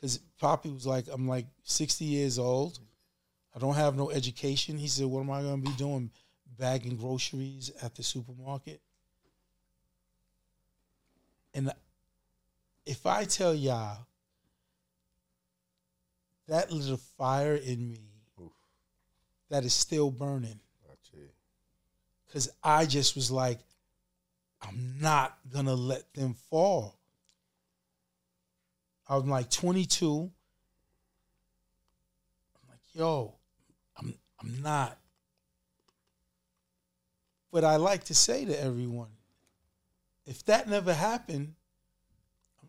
Cause 0.00 0.20
Poppy 0.38 0.70
was 0.70 0.86
like, 0.86 1.06
I'm 1.10 1.26
like 1.26 1.46
60 1.64 2.04
years 2.04 2.38
old. 2.38 2.78
I 3.56 3.58
don't 3.58 3.74
have 3.74 3.96
no 3.96 4.10
education. 4.10 4.76
He 4.76 4.86
said, 4.86 5.06
What 5.06 5.20
am 5.20 5.30
I 5.30 5.40
gonna 5.40 5.62
be 5.62 5.72
doing? 5.72 6.10
Bagging 6.58 6.96
groceries 6.96 7.72
at 7.82 7.94
the 7.94 8.02
supermarket. 8.02 8.80
And 11.54 11.72
if 12.84 13.06
I 13.06 13.24
tell 13.24 13.54
y'all 13.54 14.06
that 16.48 16.70
lit 16.70 16.92
a 16.92 16.96
fire 16.96 17.56
in 17.56 17.88
me 17.88 18.00
that 19.48 19.64
is 19.64 19.72
still 19.72 20.10
burning 20.10 20.60
because 22.26 22.50
I 22.62 22.84
just 22.84 23.14
was 23.16 23.30
like, 23.30 23.60
I'm 24.60 24.96
not 25.00 25.38
gonna 25.50 25.74
let 25.74 26.12
them 26.12 26.34
fall. 26.50 26.98
I'm 29.08 29.30
like 29.30 29.50
22. 29.50 30.30
I'm 32.54 32.68
like, 32.68 32.80
yo, 32.92 33.35
I'm 34.40 34.62
not. 34.62 34.98
But 37.52 37.64
I 37.64 37.76
like 37.76 38.04
to 38.04 38.14
say 38.14 38.44
to 38.44 38.62
everyone, 38.62 39.08
if 40.26 40.44
that 40.46 40.68
never 40.68 40.92
happened, 40.92 41.54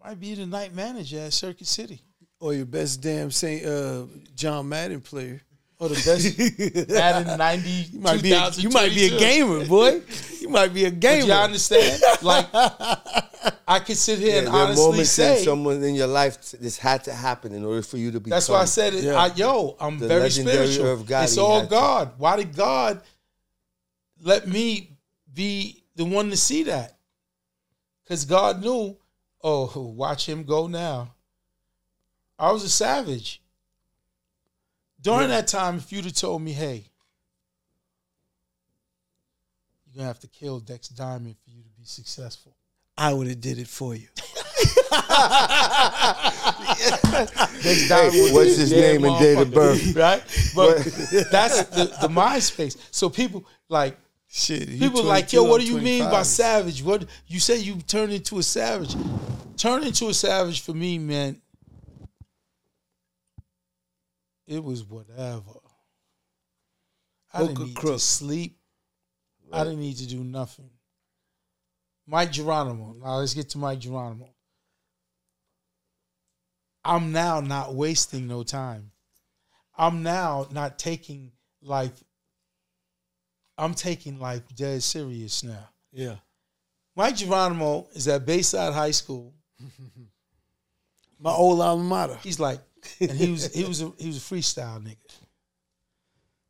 I 0.03 0.09
might 0.09 0.19
be 0.19 0.33
the 0.35 0.45
night 0.45 0.73
manager 0.73 1.19
at 1.19 1.33
Circuit 1.33 1.67
City. 1.67 2.01
or 2.39 2.53
your 2.53 2.65
best 2.65 3.01
damn 3.01 3.31
Saint 3.31 3.65
uh, 3.65 4.03
John 4.35 4.69
Madden 4.69 5.01
player. 5.01 5.41
Or 5.79 5.89
the 5.89 5.95
best 5.95 6.89
Madden 6.89 7.37
90. 7.37 7.69
You 7.69 7.99
might 7.99 8.21
be 8.21 8.31
a, 8.31 8.49
you 8.51 8.69
might 8.69 8.89
be 8.95 9.05
a 9.13 9.19
gamer, 9.19 9.65
boy. 9.65 10.01
You 10.39 10.49
might 10.49 10.73
be 10.73 10.85
a 10.85 10.89
But 10.91 10.99
gamer. 11.01 11.25
you 11.27 11.33
understand? 11.33 12.01
Like, 12.23 12.47
I 13.69 13.79
could 13.79 13.97
sit 13.97 14.19
here 14.19 14.31
Yeah, 14.33 14.39
and 14.39 14.47
honestly 14.47 15.03
say, 15.03 15.43
someone 15.43 15.83
in 15.83 15.93
your 15.93 16.07
life 16.07 16.39
this 16.51 16.77
had 16.77 17.03
to 17.03 17.13
happen 17.13 17.53
in 17.53 17.65
order 17.65 17.81
for 17.81 17.97
you 17.97 18.11
to 18.11 18.19
be. 18.19 18.29
That's 18.29 18.47
why 18.47 18.61
I 18.61 18.65
said 18.65 18.93
it. 18.93 19.03
Yeah. 19.03 19.15
I, 19.15 19.27
yo, 19.33 19.75
I'm 19.79 19.99
The 19.99 20.07
very 20.07 20.29
spiritual. 20.29 20.97
Gotti 21.03 21.23
it's 21.25 21.37
all 21.37 21.59
had 21.59 21.69
to- 21.69 21.69
God. 21.69 22.13
Why 22.17 22.37
did 22.37 22.55
God 22.55 23.01
let 24.21 24.47
me 24.47 24.97
be 25.33 25.83
the 25.97 26.05
one 26.05 26.29
to 26.29 26.37
see 26.37 26.63
that? 26.63 26.97
Because 28.03 28.23
God 28.23 28.61
knew, 28.61 28.95
oh, 29.43 29.93
watch 29.95 30.27
him 30.27 30.43
go 30.45 30.67
now. 30.67 31.13
I 32.39 32.53
was 32.53 32.63
a 32.63 32.69
savage. 32.69 33.41
During 35.01 35.27
that 35.27 35.47
time, 35.47 35.75
if 35.77 35.91
you'd 35.91 36.05
have 36.05 36.13
told 36.13 36.41
me, 36.41 36.53
hey, 36.53 36.85
you're 39.85 39.95
going 39.95 40.03
to 40.03 40.07
have 40.07 40.19
to 40.19 40.27
kill 40.27 40.59
Dex 40.59 40.87
Diamond 40.87 41.35
for 41.43 41.49
you 41.49 41.63
to 41.63 41.69
be 41.69 41.83
successful. 41.83 42.55
I 42.97 43.13
would 43.13 43.27
have 43.27 43.39
did 43.41 43.59
it 43.59 43.67
for 43.67 43.93
you. 43.95 44.07
Hey, 47.61 48.31
what's 48.31 48.55
his 48.57 48.71
name 48.71 49.03
and 49.05 49.19
date 49.19 49.37
of 49.39 49.51
birth? 49.53 49.95
right? 49.95 50.23
But 50.55 50.77
that's 51.31 51.63
the, 51.65 51.95
the 52.01 52.09
mind 52.09 52.43
space. 52.43 52.77
So 52.91 53.09
people 53.09 53.45
like 53.69 53.97
Shit. 54.29 54.67
people 54.79 55.03
like, 55.03 55.31
yo, 55.33 55.43
what 55.43 55.61
do 55.61 55.67
you 55.67 55.79
mean 55.79 56.03
by 56.05 56.23
savage? 56.23 56.83
What 56.83 57.05
you 57.27 57.39
say 57.39 57.57
you 57.57 57.75
turn 57.81 58.11
into 58.11 58.39
a 58.39 58.43
savage? 58.43 58.95
Turn 59.57 59.83
into 59.83 60.07
a 60.09 60.13
savage 60.13 60.61
for 60.61 60.73
me, 60.73 60.97
man. 60.97 61.41
It 64.47 64.63
was 64.63 64.83
whatever. 64.83 65.59
I 67.33 67.39
Hook 67.39 67.47
didn't 67.49 67.61
or 67.61 67.65
need 67.65 67.75
to 67.75 67.81
crook. 67.81 67.99
sleep. 67.99 68.57
I 69.51 69.63
didn't 69.63 69.79
need 69.79 69.97
to 69.97 70.07
do 70.07 70.23
nothing. 70.23 70.69
Mike 72.07 72.31
Geronimo. 72.31 72.95
Now 73.03 73.17
let's 73.17 73.33
get 73.33 73.49
to 73.49 73.57
Mike 73.57 73.79
Geronimo. 73.79 74.29
I'm 76.83 77.11
now 77.11 77.41
not 77.41 77.73
wasting 77.73 78.27
no 78.27 78.43
time. 78.43 78.91
I'm 79.77 80.03
now 80.03 80.47
not 80.51 80.79
taking 80.79 81.33
life. 81.61 81.91
I'm 83.57 83.73
taking 83.73 84.19
life 84.19 84.41
dead 84.55 84.81
serious 84.81 85.43
now. 85.43 85.69
Yeah. 85.91 86.15
Mike 86.95 87.17
Geronimo 87.17 87.87
is 87.93 88.07
at 88.07 88.25
Bayside 88.25 88.73
High 88.73 88.91
School. 88.91 89.33
My 91.19 91.31
old 91.31 91.59
alma 91.59 91.83
mater. 91.83 92.17
He's 92.23 92.39
like, 92.39 92.59
and 93.01 93.11
he 93.11 93.31
was 93.31 93.53
he 93.53 93.65
was 93.65 93.81
a, 93.81 93.91
he 93.97 94.07
was 94.07 94.17
a 94.17 94.21
freestyle 94.21 94.81
nigga. 94.81 94.97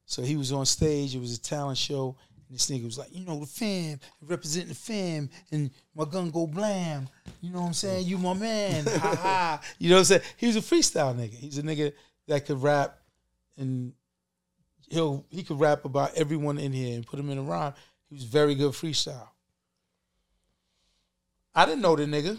So 0.05 0.21
he 0.21 0.37
was 0.37 0.51
on 0.51 0.65
stage. 0.65 1.15
It 1.15 1.19
was 1.19 1.35
a 1.35 1.41
talent 1.41 1.77
show. 1.77 2.15
And 2.47 2.55
this 2.57 2.69
nigga 2.69 2.85
was 2.85 2.97
like, 2.97 3.09
you 3.11 3.25
know, 3.25 3.39
the 3.39 3.45
fam, 3.45 3.99
representing 4.21 4.69
the 4.69 4.75
fam, 4.75 5.29
and 5.51 5.69
my 5.95 6.05
gun 6.05 6.29
go 6.29 6.47
blam. 6.47 7.09
You 7.41 7.51
know 7.51 7.61
what 7.61 7.67
I'm 7.67 7.73
saying? 7.73 8.07
You 8.07 8.17
my 8.17 8.33
man. 8.33 8.85
ha 8.87 9.15
ha. 9.15 9.61
You 9.79 9.89
know 9.89 9.95
what 9.95 9.99
I'm 9.99 10.05
saying? 10.05 10.21
He 10.37 10.47
was 10.47 10.55
a 10.55 10.61
freestyle 10.61 11.15
nigga. 11.15 11.33
He's 11.33 11.57
a 11.57 11.63
nigga 11.63 11.93
that 12.27 12.45
could 12.45 12.61
rap 12.61 12.97
and 13.57 13.93
he'll 14.89 15.25
he 15.29 15.43
could 15.43 15.59
rap 15.59 15.85
about 15.85 16.15
everyone 16.15 16.57
in 16.57 16.71
here 16.71 16.95
and 16.95 17.05
put 17.05 17.19
him 17.19 17.29
in 17.29 17.37
a 17.37 17.41
rhyme. 17.41 17.73
He 18.09 18.15
was 18.15 18.23
very 18.23 18.55
good 18.55 18.71
freestyle. 18.71 19.27
I 21.53 21.65
didn't 21.65 21.81
know 21.81 21.95
the 21.95 22.05
nigga. 22.05 22.37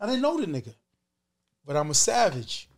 I 0.00 0.06
didn't 0.06 0.22
know 0.22 0.40
the 0.40 0.46
nigga. 0.46 0.74
But 1.64 1.76
I'm 1.76 1.90
a 1.90 1.94
savage. 1.94 2.68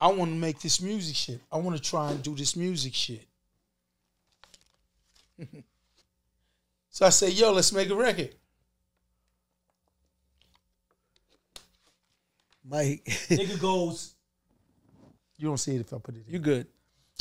I 0.00 0.08
want 0.08 0.30
to 0.30 0.36
make 0.36 0.60
this 0.60 0.80
music 0.80 1.16
shit. 1.16 1.40
I 1.50 1.58
want 1.58 1.76
to 1.76 1.82
try 1.82 2.10
and 2.10 2.22
do 2.22 2.34
this 2.34 2.56
music 2.56 2.94
shit. 2.94 3.26
so 6.90 7.06
I 7.06 7.10
say, 7.10 7.30
yo, 7.30 7.52
let's 7.52 7.72
make 7.72 7.90
a 7.90 7.94
record. 7.94 8.34
Mike, 12.64 13.02
Nigga 13.06 13.60
goes, 13.60 14.14
you 15.36 15.48
don't 15.48 15.58
see 15.58 15.74
it 15.74 15.80
if 15.80 15.92
I 15.92 15.98
put 15.98 16.16
it 16.16 16.24
in. 16.26 16.32
you 16.34 16.38
good? 16.38 16.66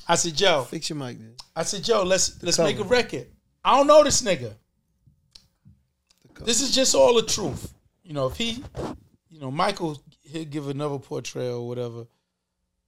I 0.07 0.15
said, 0.15 0.39
yo, 0.39 0.63
Fix 0.63 0.89
your 0.89 0.97
mic, 0.97 1.17
then. 1.17 1.33
I 1.55 1.63
said, 1.63 1.87
yo, 1.87 2.03
let's 2.03 2.41
let's 2.43 2.59
make 2.59 2.79
a 2.79 2.83
record. 2.83 3.27
I 3.63 3.77
don't 3.77 3.87
know 3.87 4.03
this 4.03 4.21
nigga. 4.21 4.53
This 6.41 6.61
is 6.61 6.73
just 6.73 6.95
all 6.95 7.15
the 7.15 7.23
truth. 7.23 7.73
You 8.03 8.13
know, 8.13 8.27
if 8.27 8.37
he, 8.37 8.63
you 9.29 9.39
know, 9.39 9.51
Michael, 9.51 10.01
he'll 10.23 10.45
give 10.45 10.69
another 10.69 10.97
portrayal 10.97 11.59
or 11.59 11.67
whatever, 11.67 12.07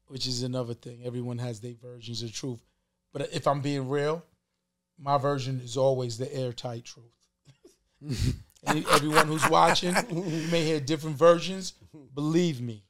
which 0.07 0.25
is 0.25 0.43
another 0.43 0.73
thing. 0.73 1.01
Everyone 1.03 1.37
has 1.37 1.59
their 1.59 1.73
versions 1.73 2.23
of 2.23 2.33
truth. 2.33 2.63
But 3.11 3.29
if 3.33 3.47
I'm 3.47 3.61
being 3.61 3.89
real, 3.89 4.23
my 5.01 5.17
version 5.17 5.59
is 5.63 5.77
always 5.77 6.17
the 6.17 6.33
airtight 6.33 6.85
truth. 6.85 8.35
Everyone 8.67 9.27
who's 9.27 9.49
watching, 9.49 9.95
you 10.11 10.47
may 10.51 10.63
hear 10.63 10.79
different 10.79 11.17
versions. 11.17 11.73
Believe 12.13 12.61
me, 12.61 12.83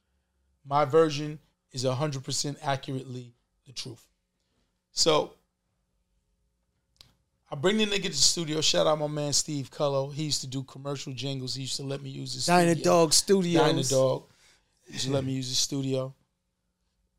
my 0.66 0.84
version 0.84 1.38
is 1.72 1.84
100% 1.84 2.56
accurately 2.62 3.32
the 3.66 3.72
truth. 3.72 4.06
So 4.92 5.32
I 7.50 7.54
bring 7.54 7.78
the 7.78 7.86
nigga 7.86 8.04
to 8.04 8.08
the 8.10 8.14
studio. 8.14 8.60
Shout 8.60 8.86
out 8.86 8.98
my 8.98 9.06
man 9.06 9.32
Steve 9.32 9.70
Cullo. 9.70 10.10
He 10.10 10.24
used 10.24 10.42
to 10.42 10.46
do 10.46 10.62
commercial 10.62 11.12
jingles. 11.14 11.54
He 11.54 11.62
used 11.62 11.76
to 11.76 11.82
let 11.82 12.02
me 12.02 12.10
use 12.10 12.34
his 12.34 12.46
Diner 12.46 12.72
studio. 12.72 12.84
Dog 12.84 13.12
Studios. 13.12 13.62
Diner 13.62 13.82
Dog. 13.82 14.24
He 14.86 14.92
used 14.94 15.06
to 15.06 15.12
let 15.12 15.24
me 15.24 15.32
use 15.32 15.48
his 15.48 15.58
studio. 15.58 16.14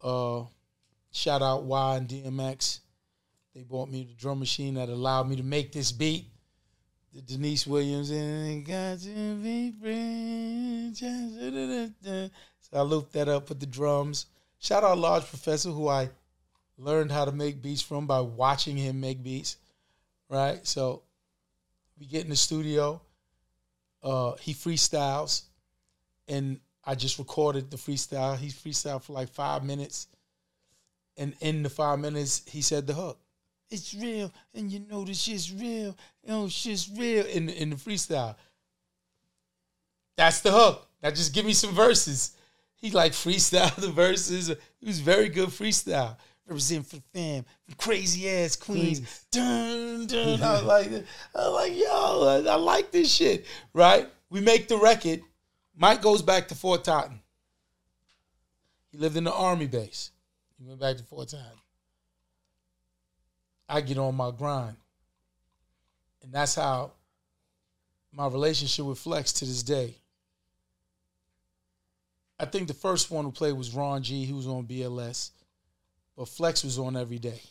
Uh, 0.02 0.44
shout 1.12 1.42
out 1.42 1.64
Y 1.64 1.96
and 1.98 2.08
DMX. 2.08 2.80
They 3.54 3.62
bought 3.62 3.90
me 3.90 4.04
the 4.04 4.14
drum 4.14 4.40
machine 4.40 4.74
that 4.76 4.90
allowed 4.90 5.30
me 5.30 5.36
to 5.36 5.44
make 5.44 5.72
this 5.72 5.92
beat. 5.92 6.26
The 7.14 7.22
Deniece 7.22 7.68
Williams 7.68 8.10
and 8.10 8.66
got 8.66 9.00
to 9.00 9.36
be 9.36 9.72
friends. 9.80 11.00
So 11.00 12.30
I 12.74 12.82
looped 12.82 13.14
that 13.14 13.30
up 13.30 13.50
with 13.50 13.60
the 13.60 13.68
drums. 13.68 14.26
Shout 14.58 14.84
out 14.84 14.98
Large 14.98 15.28
Professor, 15.28 15.70
who 15.70 15.88
I 15.88 16.10
learned 16.80 17.12
how 17.12 17.26
to 17.26 17.32
make 17.32 17.62
beats 17.62 17.84
from 17.84 18.08
by 18.08 18.22
watching 18.22 18.78
him 18.78 19.00
make 19.00 19.22
beats. 19.22 19.58
Right? 20.28 20.66
So 20.66 21.04
we 22.00 22.08
get 22.08 22.24
in 22.24 22.32
the 22.32 22.36
studio. 22.36 23.00
Uh, 24.02 24.34
he 24.42 24.54
freestyles, 24.54 25.44
and 26.28 26.60
I 26.84 26.96
just 26.96 27.20
recorded 27.20 27.70
the 27.72 27.78
freestyle. 27.78 28.36
He 28.36 28.48
freestyled 28.48 29.04
for 29.04 29.14
like 29.14 29.30
five 29.30 29.64
minutes, 29.64 30.08
and 31.16 31.36
in 31.40 31.64
the 31.64 31.70
five 31.70 32.00
minutes, 32.00 32.42
he 32.48 32.62
said 32.62 32.88
the 32.88 32.94
hook. 32.94 33.20
It's 33.74 33.96
real, 33.96 34.32
and 34.54 34.72
you 34.72 34.82
know 34.88 35.04
this 35.04 35.20
shit's 35.20 35.52
real. 35.52 35.98
Know 36.28 36.48
shit's 36.48 36.88
real 36.96 37.26
in 37.26 37.50
in 37.50 37.72
the 37.72 37.76
freestyle. 37.76 38.36
That's 40.16 40.42
the 40.42 40.52
hook. 40.52 40.88
Now 41.02 41.10
just 41.10 41.34
give 41.34 41.44
me 41.44 41.54
some 41.54 41.74
verses. 41.74 42.38
He 42.76 42.92
like 42.92 43.14
freestyle 43.14 43.76
the 43.82 43.90
verses. 43.90 44.54
He 44.80 44.86
was 44.86 45.00
very 45.00 45.28
good 45.28 45.50
freestyle. 45.50 46.18
Represent 46.46 46.86
for 46.86 46.98
the 46.98 47.04
fam, 47.16 47.46
crazy 47.78 48.30
ass 48.30 48.56
Queens. 48.56 49.26
Dun, 49.32 50.06
dun. 50.06 50.44
I 50.44 50.54
was 50.54 50.64
like, 50.64 50.92
I 51.34 51.40
was 51.40 51.54
like, 51.54 51.76
yo, 51.76 52.44
I, 52.46 52.54
I 52.54 52.56
like 52.58 52.92
this 52.92 53.12
shit. 53.12 53.44
Right? 53.74 54.08
We 54.30 54.40
make 54.40 54.68
the 54.68 54.78
record. 54.78 55.22
Mike 55.76 56.04
goes 56.04 56.22
back 56.22 56.48
to 56.50 56.56
Fort 56.56 56.84
Totten. 56.84 57.22
He 58.92 59.00
lived 59.00 59.18
in 59.18 59.24
the 59.24 59.34
army 59.34 59.66
base. 59.66 60.12
He 60.60 60.64
went 60.64 60.80
back 60.80 60.98
to 60.98 61.04
Fort 61.04 61.30
Totten. 61.30 61.58
I 63.68 63.82
get 63.82 63.98
on 63.98 64.16
my 64.16 64.32
grind. 64.32 64.76
And 66.22 66.32
that's 66.32 66.56
how 66.56 66.92
my 68.12 68.28
relationship 68.28 68.86
with 68.86 69.00
Flex 69.00 69.34
to 69.34 69.46
this 69.46 69.64
day. 69.64 69.96
I 72.40 72.46
think 72.46 72.68
the 72.68 72.74
first 72.74 73.12
one 73.12 73.26
who 73.26 73.32
played 73.32 73.54
was 73.54 73.74
Ron 73.74 74.04
G. 74.04 74.26
He 74.26 74.34
was 74.34 74.48
on 74.48 74.66
BLS, 74.66 75.32
but 76.18 76.28
Flex 76.28 76.64
was 76.64 76.78
on 76.78 76.98
every 76.98 77.20
day. 77.20 77.42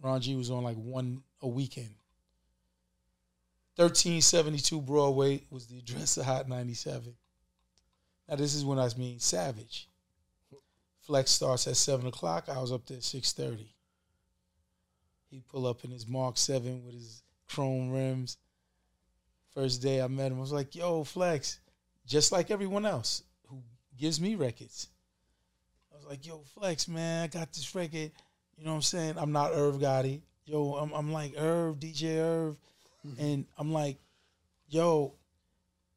Ron 0.00 0.20
G 0.20 0.36
was 0.36 0.50
on 0.50 0.62
like 0.62 0.76
one 0.76 1.22
a 1.42 1.48
weekend. 1.48 1.94
1372 3.76 4.80
Broadway 4.80 5.42
was 5.50 5.66
the 5.66 5.78
address 5.78 6.16
of 6.16 6.24
Hot 6.24 6.48
97. 6.48 7.14
Now, 8.28 8.36
this 8.36 8.54
is 8.54 8.64
when 8.64 8.78
I 8.78 8.88
mean 8.96 9.20
savage. 9.20 9.88
Flex 11.00 11.30
starts 11.30 11.66
at 11.66 11.76
7 11.76 12.06
o'clock. 12.06 12.48
I 12.48 12.60
was 12.60 12.72
up 12.72 12.84
there 12.86 12.98
6.30. 12.98 13.66
He 15.30 15.40
pull 15.40 15.66
up 15.66 15.84
in 15.84 15.90
his 15.90 16.06
Mark 16.06 16.36
Seven 16.36 16.84
with 16.84 16.94
his 16.94 17.22
chrome 17.48 17.90
rims. 17.90 18.38
First 19.54 19.82
day 19.82 20.00
I 20.00 20.08
met 20.08 20.30
him, 20.30 20.38
I 20.38 20.40
was 20.40 20.52
like, 20.52 20.74
"Yo, 20.74 21.04
Flex," 21.04 21.60
just 22.06 22.32
like 22.32 22.50
everyone 22.50 22.86
else 22.86 23.22
who 23.48 23.62
gives 23.96 24.20
me 24.20 24.34
records. 24.34 24.88
I 25.92 25.96
was 25.96 26.06
like, 26.06 26.26
"Yo, 26.26 26.42
Flex, 26.54 26.88
man, 26.88 27.24
I 27.24 27.26
got 27.26 27.52
this 27.52 27.74
record." 27.74 28.12
You 28.56 28.64
know 28.64 28.70
what 28.70 28.76
I'm 28.76 28.82
saying? 28.82 29.14
I'm 29.16 29.32
not 29.32 29.52
Irv 29.52 29.76
Gotti. 29.76 30.20
Yo, 30.44 30.74
I'm, 30.74 30.92
I'm 30.92 31.12
like 31.12 31.34
Irv, 31.36 31.76
DJ 31.76 32.18
Irv, 32.18 32.56
mm-hmm. 33.06 33.22
and 33.22 33.46
I'm 33.56 33.72
like, 33.72 33.98
yo, 34.68 35.14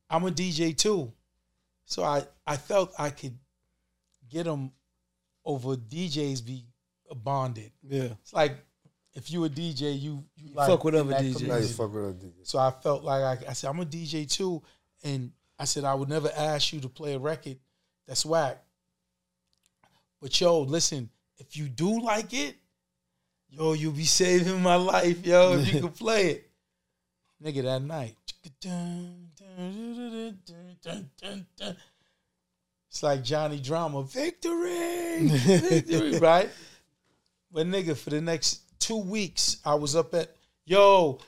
I'm 0.09 0.25
a 0.25 0.31
DJ 0.31 0.75
too. 0.75 1.11
So 1.85 2.03
I, 2.03 2.23
I 2.45 2.57
felt 2.57 2.93
I 2.99 3.09
could 3.09 3.37
get 4.29 4.45
him 4.45 4.71
over 5.43 5.75
DJs 5.75 6.45
be 6.45 6.65
bonded. 7.15 7.71
Yeah. 7.81 8.09
It's 8.21 8.33
like 8.33 8.57
if 9.13 9.31
you 9.31 9.43
a 9.45 9.49
DJ, 9.49 9.99
you, 9.99 10.23
you 10.35 10.53
like 10.53 10.69
fuck 10.69 10.83
with 10.83 10.95
in 10.95 11.01
other 11.01 11.13
DJs. 11.13 11.47
Now 11.47 11.57
you 11.57 11.67
fuck 11.67 11.93
with 11.93 12.03
other 12.03 12.13
niggas. 12.13 12.47
So 12.47 12.59
I 12.59 12.71
felt 12.71 13.03
like 13.03 13.21
I, 13.21 13.49
I 13.49 13.53
said 13.53 13.69
I'm 13.69 13.79
a 13.79 13.85
DJ 13.85 14.29
too, 14.31 14.61
and 15.03 15.31
I 15.59 15.65
said 15.65 15.83
I 15.83 15.93
would 15.93 16.09
never 16.09 16.31
ask 16.35 16.73
you 16.73 16.79
to 16.81 16.89
play 16.89 17.13
a 17.13 17.19
record 17.19 17.57
that's 18.07 18.25
whack. 18.25 18.63
But 20.21 20.39
yo, 20.39 20.61
listen, 20.61 21.09
if 21.37 21.57
you 21.57 21.67
do 21.67 22.01
like 22.01 22.33
it, 22.33 22.55
yo, 23.49 23.73
you'll 23.73 23.91
be 23.91 24.05
saving 24.05 24.61
my 24.61 24.75
life, 24.75 25.25
yo, 25.25 25.53
if 25.53 25.73
you 25.73 25.81
can 25.81 25.89
play 25.89 26.31
it. 26.31 26.47
Nigga, 27.43 27.63
that 27.63 27.81
night. 27.81 28.15
It's 32.89 33.03
like 33.03 33.23
Johnny 33.23 33.59
Drama, 33.59 34.03
victory, 34.03 35.27
victory, 35.27 36.19
right? 36.19 36.49
But 37.51 37.67
nigga, 37.67 37.97
for 37.97 38.11
the 38.11 38.21
next 38.21 38.61
two 38.81 38.97
weeks, 38.97 39.57
I 39.63 39.75
was 39.75 39.95
up 39.95 40.13
at, 40.13 40.35
yo, 40.65 41.19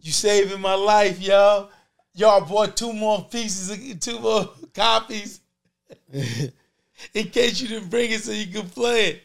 you 0.00 0.10
saving 0.12 0.60
my 0.60 0.74
life, 0.74 1.20
yo. 1.20 1.68
Y'all 2.14 2.44
bought 2.44 2.76
two 2.76 2.92
more 2.92 3.24
pieces, 3.30 3.70
of, 3.70 4.00
two 4.00 4.18
more 4.18 4.50
copies 4.74 5.40
in 6.12 7.28
case 7.30 7.60
you 7.60 7.68
didn't 7.68 7.90
bring 7.90 8.10
it 8.10 8.22
so 8.22 8.32
you 8.32 8.46
could 8.46 8.72
play 8.72 9.06
it. 9.06 9.22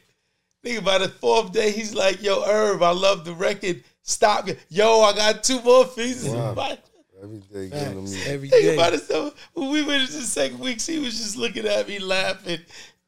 Think 0.63 0.79
about 0.79 1.01
the 1.01 1.09
fourth 1.09 1.51
day, 1.51 1.71
he's 1.71 1.95
like, 1.95 2.21
yo, 2.21 2.43
Herb, 2.43 2.83
I 2.83 2.91
love 2.91 3.25
the 3.25 3.33
record. 3.33 3.83
Stop 4.03 4.49
it. 4.49 4.59
Yo, 4.69 5.01
I 5.01 5.13
got 5.15 5.43
two 5.43 5.61
more 5.61 5.85
pieces. 5.85 6.29
Wow. 6.29 6.49
of 6.51 6.57
my 6.57 6.77
Every 7.23 7.37
day 7.37 7.69
giving 7.69 8.05
Facts. 8.07 8.11
me. 8.11 8.23
Every 8.33 8.49
Think 8.49 8.63
day. 8.63 8.73
about 8.75 8.93
it. 8.93 9.01
So 9.03 9.33
when 9.53 9.69
we 9.71 9.83
went 9.83 10.01
into 10.01 10.13
the 10.17 10.21
second 10.23 10.59
weeks, 10.59 10.85
he 10.87 10.99
was 10.99 11.17
just 11.17 11.37
looking 11.37 11.65
at 11.65 11.87
me 11.87 11.99
laughing. 11.99 12.59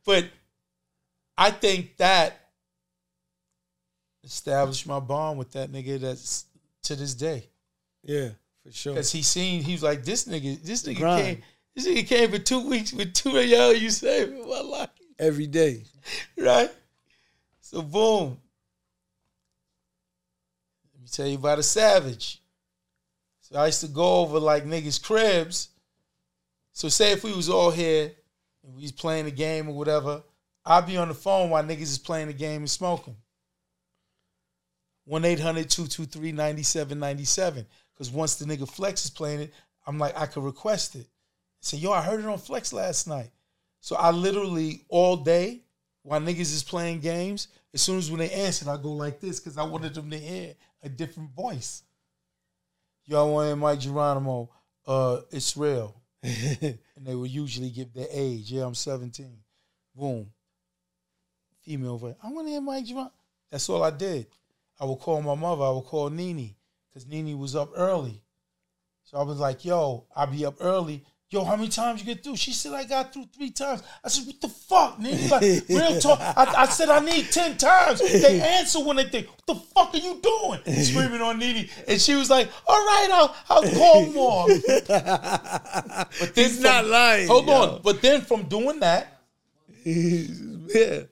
But 0.05 0.29
I 1.37 1.49
think 1.51 1.97
that 1.97 2.42
established 4.23 4.87
my 4.87 4.99
bond 4.99 5.37
with 5.37 5.51
that 5.53 5.71
nigga 5.71 5.99
that's 5.99 6.45
to 6.83 6.95
this 6.95 7.13
day. 7.13 7.49
Yeah, 8.03 8.29
for 8.63 8.71
sure. 8.71 8.95
Cause 8.95 9.11
he 9.11 9.21
seen, 9.21 9.61
he 9.61 9.73
was 9.73 9.83
like, 9.83 10.03
this 10.03 10.25
nigga, 10.25 10.61
this 10.63 10.83
nigga 10.83 10.97
Grind. 10.97 11.23
came, 11.23 11.43
this 11.75 11.87
nigga 11.87 12.07
came 12.07 12.31
for 12.31 12.39
two 12.39 12.67
weeks 12.67 12.93
with 12.93 13.13
two 13.13 13.37
of 13.37 13.45
y'all, 13.45 13.73
you 13.73 13.89
saved 13.89 14.33
my 14.33 14.61
life. 14.61 14.89
Every 15.19 15.47
day. 15.47 15.83
Right? 16.37 16.71
So 17.61 17.81
boom. 17.81 18.37
Let 20.93 21.01
me 21.01 21.07
tell 21.09 21.27
you 21.27 21.37
about 21.37 21.59
a 21.59 21.63
savage. 21.63 22.41
So 23.39 23.57
I 23.57 23.67
used 23.67 23.81
to 23.81 23.87
go 23.87 24.19
over 24.19 24.39
like 24.39 24.65
niggas' 24.65 25.01
cribs. 25.01 25.69
So 26.71 26.89
say 26.89 27.11
if 27.11 27.23
we 27.23 27.31
was 27.31 27.49
all 27.49 27.71
here 27.71 28.11
and 28.63 28.75
we 28.75 28.81
was 28.81 28.91
playing 28.91 29.27
a 29.27 29.31
game 29.31 29.69
or 29.69 29.75
whatever, 29.75 30.23
I'd 30.65 30.87
be 30.87 30.97
on 30.97 31.07
the 31.07 31.13
phone 31.13 31.49
while 31.49 31.63
niggas 31.63 31.81
is 31.81 31.97
playing 31.97 32.27
the 32.27 32.33
game 32.33 32.61
and 32.61 32.69
smoking. 32.69 33.15
1-800-223-9797. 35.09 37.65
Because 37.93 38.11
once 38.11 38.35
the 38.35 38.45
nigga 38.45 38.69
Flex 38.69 39.05
is 39.05 39.11
playing 39.11 39.41
it, 39.41 39.53
I'm 39.85 39.99
like, 39.99 40.17
I 40.17 40.25
could 40.25 40.43
request 40.43 40.95
it. 40.95 41.07
Say, 41.59 41.77
yo, 41.77 41.91
I 41.91 42.01
heard 42.01 42.19
it 42.19 42.25
on 42.25 42.37
Flex 42.37 42.73
last 42.73 43.07
night. 43.07 43.29
So 43.79 43.95
I 43.95 44.11
literally 44.11 44.85
all 44.89 45.17
day 45.17 45.63
while 46.03 46.19
niggas 46.19 46.53
is 46.53 46.63
playing 46.63 46.99
games, 46.99 47.47
as 47.73 47.81
soon 47.81 47.97
as 47.97 48.11
when 48.11 48.19
they 48.19 48.29
answered, 48.29 48.67
I 48.67 48.77
go 48.77 48.91
like 48.91 49.19
this 49.19 49.39
because 49.39 49.57
I 49.57 49.63
wanted 49.63 49.93
them 49.93 50.11
to 50.11 50.19
hear 50.19 50.53
a 50.83 50.89
different 50.89 51.31
voice. 51.31 51.83
Y'all 53.05 53.33
want 53.33 53.45
to 53.45 53.47
hear 53.47 53.55
Mike 53.55 53.79
Geronimo? 53.79 54.49
Uh, 54.85 55.21
it's 55.31 55.57
real. 55.57 55.95
and 56.23 56.77
they 57.01 57.15
would 57.15 57.31
usually 57.31 57.69
give 57.69 57.93
their 57.93 58.07
age. 58.11 58.51
Yeah, 58.51 58.65
I'm 58.65 58.75
17. 58.75 59.37
Boom. 59.95 60.27
Female 61.61 61.97
voice. 61.97 62.15
I 62.21 62.29
want 62.29 62.47
to 62.47 62.51
hear 62.51 62.61
Mike 62.61 62.85
Geronimo. 62.85 63.11
That's 63.49 63.67
all 63.69 63.83
I 63.83 63.91
did. 63.91 64.27
I 64.83 64.85
would 64.85 64.99
call 64.99 65.21
my 65.21 65.33
mother. 65.33 65.63
I 65.63 65.69
would 65.69 65.85
call 65.85 66.09
Nene 66.09 66.53
because 66.89 67.07
Nene 67.07 67.39
was 67.39 67.55
up 67.55 67.71
early. 67.73 68.21
So 69.05 69.17
I 69.17 69.23
was 69.23 69.39
like, 69.39 69.63
yo, 69.63 70.03
I'll 70.13 70.27
be 70.27 70.45
up 70.45 70.55
early. 70.59 71.05
Yo, 71.29 71.45
how 71.45 71.55
many 71.55 71.69
times 71.69 72.01
you 72.01 72.05
get 72.13 72.21
through? 72.21 72.35
She 72.35 72.51
said 72.51 72.73
I 72.73 72.83
got 72.83 73.13
through 73.13 73.27
three 73.33 73.51
times. 73.51 73.81
I 74.03 74.09
said, 74.09 74.27
what 74.27 74.41
the 74.41 74.49
fuck, 74.49 74.99
nigga? 74.99 75.31
Like, 75.31 75.69
real 75.69 76.01
talk. 76.01 76.19
I, 76.19 76.63
I 76.63 76.65
said 76.65 76.89
I 76.89 76.99
need 76.99 77.31
ten 77.31 77.57
times. 77.57 78.01
They 78.01 78.41
answer 78.41 78.83
when 78.83 78.97
they 78.97 79.05
think, 79.05 79.27
what 79.29 79.47
the 79.47 79.55
fuck 79.55 79.93
are 79.93 79.97
you 79.97 80.19
doing? 80.21 80.83
Screaming 80.83 81.21
on 81.21 81.39
Nene. 81.39 81.69
And 81.87 82.01
she 82.01 82.15
was 82.15 82.29
like, 82.29 82.49
all 82.67 82.85
right, 82.85 83.09
I'll, 83.13 83.35
I'll 83.49 83.71
call 83.71 84.05
more. 84.11 84.47
But 84.87 86.35
then 86.35 86.49
He's 86.49 86.59
not 86.59 86.85
lying, 86.85 87.29
Hold 87.29 87.47
yo. 87.47 87.53
on. 87.53 87.81
But 87.81 88.01
then 88.01 88.19
from 88.19 88.43
doing 88.43 88.81
that, 88.81 89.21
yeah. 89.85 91.03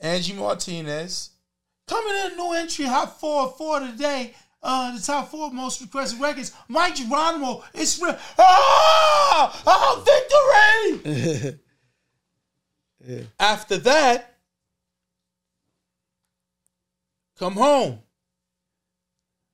Angie 0.00 0.34
Martinez 0.34 1.30
coming 1.88 2.14
in 2.14 2.32
a 2.32 2.36
new 2.36 2.52
entry, 2.52 2.84
hot 2.84 3.18
four 3.18 3.48
four 3.56 3.80
today. 3.80 4.34
Uh, 4.62 4.96
the 4.96 5.02
top 5.02 5.30
four 5.30 5.50
most 5.52 5.80
requested 5.80 6.20
records. 6.20 6.52
Mike 6.68 6.96
Geronimo, 6.96 7.62
it's 7.74 8.00
real. 8.02 8.18
Ah, 8.38 9.62
oh, 9.66 10.98
victory! 11.40 11.58
After 13.40 13.76
that, 13.78 14.38
come 17.38 17.54
home. 17.54 18.00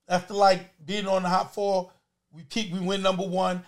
After 0.09 0.35
like 0.35 0.75
being 0.85 1.07
on 1.07 1.23
the 1.23 1.29
hot 1.29 1.55
four, 1.55 1.90
we 2.33 2.42
keep 2.44 2.73
we 2.73 2.81
win 2.81 3.03
number 3.03 3.27
one, 3.27 3.62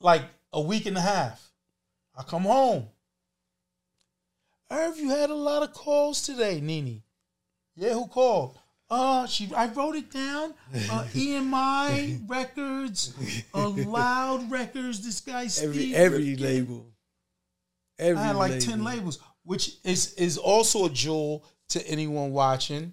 like 0.00 0.22
a 0.52 0.60
week 0.60 0.86
and 0.86 0.96
a 0.96 1.02
half. 1.02 1.50
I 2.16 2.22
come 2.22 2.42
home. 2.42 2.88
Irv, 4.70 4.98
you 4.98 5.10
had 5.10 5.30
a 5.30 5.34
lot 5.34 5.62
of 5.62 5.72
calls 5.72 6.22
today, 6.22 6.60
Nene. 6.60 7.03
Yeah, 7.76 7.94
who 7.94 8.06
called? 8.06 8.58
Uh, 8.90 9.26
she. 9.26 9.50
I 9.54 9.66
wrote 9.68 9.96
it 9.96 10.10
down. 10.10 10.54
Uh, 10.90 11.04
EMI 11.14 12.20
Records, 12.28 13.14
uh, 13.54 13.68
Loud 13.68 14.50
Records. 14.50 15.04
This 15.04 15.20
guy 15.20 15.40
Every 15.42 15.48
Steve. 15.48 15.94
every 15.94 16.30
Rifkin. 16.30 16.44
label. 16.44 16.86
Every 17.98 18.22
I 18.22 18.26
had 18.26 18.36
like 18.36 18.52
label. 18.52 18.66
ten 18.66 18.84
labels, 18.84 19.18
which 19.44 19.76
is 19.84 20.14
is 20.14 20.36
also 20.38 20.84
a 20.86 20.90
jewel 20.90 21.44
to 21.70 21.84
anyone 21.88 22.32
watching. 22.32 22.92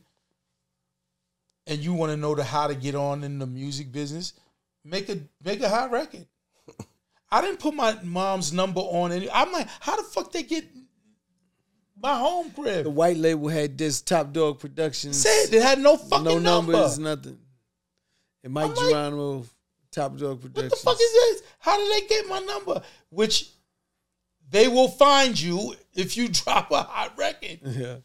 And 1.67 1.79
you 1.79 1.93
want 1.93 2.11
to 2.11 2.17
know 2.17 2.33
the 2.33 2.43
how 2.43 2.67
to 2.67 2.75
get 2.75 2.95
on 2.95 3.23
in 3.23 3.37
the 3.37 3.45
music 3.45 3.91
business? 3.91 4.33
Make 4.83 5.09
a 5.09 5.19
make 5.43 5.61
a 5.61 5.69
hot 5.69 5.91
record. 5.91 6.25
I 7.31 7.41
didn't 7.41 7.59
put 7.59 7.75
my 7.75 7.97
mom's 8.01 8.51
number 8.51 8.79
on 8.81 9.11
any. 9.11 9.29
I'm 9.29 9.51
like, 9.51 9.67
how 9.79 9.95
the 9.97 10.03
fuck 10.03 10.31
they 10.31 10.43
get 10.43 10.65
my 12.01 12.17
home 12.17 12.51
crib? 12.51 12.83
The 12.83 12.89
white 12.89 13.17
label 13.17 13.47
had 13.49 13.77
this 13.77 14.01
Top 14.01 14.33
Dog 14.33 14.59
Productions. 14.59 15.21
Said 15.21 15.53
it 15.53 15.61
had 15.61 15.79
no 15.79 15.97
fucking 15.97 16.23
no 16.23 16.39
number. 16.39 16.73
numbers, 16.73 16.99
nothing. 16.99 17.37
And 18.43 18.53
Mike 18.53 18.71
I'm 18.71 18.75
like, 18.75 18.89
Geronimo, 18.89 19.45
Top 19.91 20.17
Dog 20.17 20.41
Productions. 20.41 20.71
What 20.71 20.79
the 20.79 20.83
fuck 20.83 20.95
is 21.01 21.11
this? 21.13 21.43
How 21.59 21.77
did 21.77 21.91
they 22.03 22.07
get 22.07 22.27
my 22.27 22.39
number? 22.39 22.81
Which 23.09 23.49
they 24.49 24.67
will 24.67 24.87
find 24.89 25.39
you 25.39 25.75
if 25.93 26.17
you 26.17 26.27
drop 26.31 26.71
a 26.71 26.81
hot 26.83 27.17
record. 27.17 27.59
Yeah. 27.65 27.95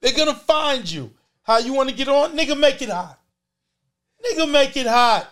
They're 0.00 0.12
gonna 0.16 0.34
find 0.34 0.88
you. 0.88 1.12
How 1.42 1.58
you 1.58 1.72
want 1.74 1.88
to 1.88 1.94
get 1.94 2.08
on? 2.08 2.36
Nigga, 2.36 2.56
make 2.56 2.80
it 2.82 2.88
hot. 2.88 3.18
Nigga, 4.24 4.48
make 4.48 4.76
it 4.76 4.86
hot. 4.86 5.28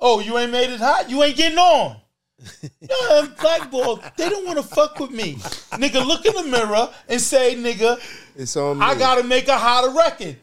Oh, 0.00 0.20
you 0.20 0.38
ain't 0.38 0.52
made 0.52 0.70
it 0.70 0.80
hot? 0.80 1.10
You 1.10 1.22
ain't 1.22 1.36
getting 1.36 1.58
on. 1.58 1.96
Yeah, 2.80 3.26
blackball. 3.40 4.02
They 4.16 4.28
don't 4.28 4.46
want 4.46 4.58
to 4.58 4.62
fuck 4.62 4.98
with 4.98 5.10
me. 5.10 5.34
Nigga, 5.34 6.06
look 6.06 6.24
in 6.24 6.34
the 6.34 6.44
mirror 6.44 6.88
and 7.08 7.20
say, 7.20 7.54
nigga, 7.56 7.98
It's 8.36 8.56
on 8.56 8.78
me. 8.78 8.84
I 8.84 8.94
gotta 8.94 9.24
make 9.24 9.48
a 9.48 9.58
hotter 9.58 9.90
record. 9.90 10.36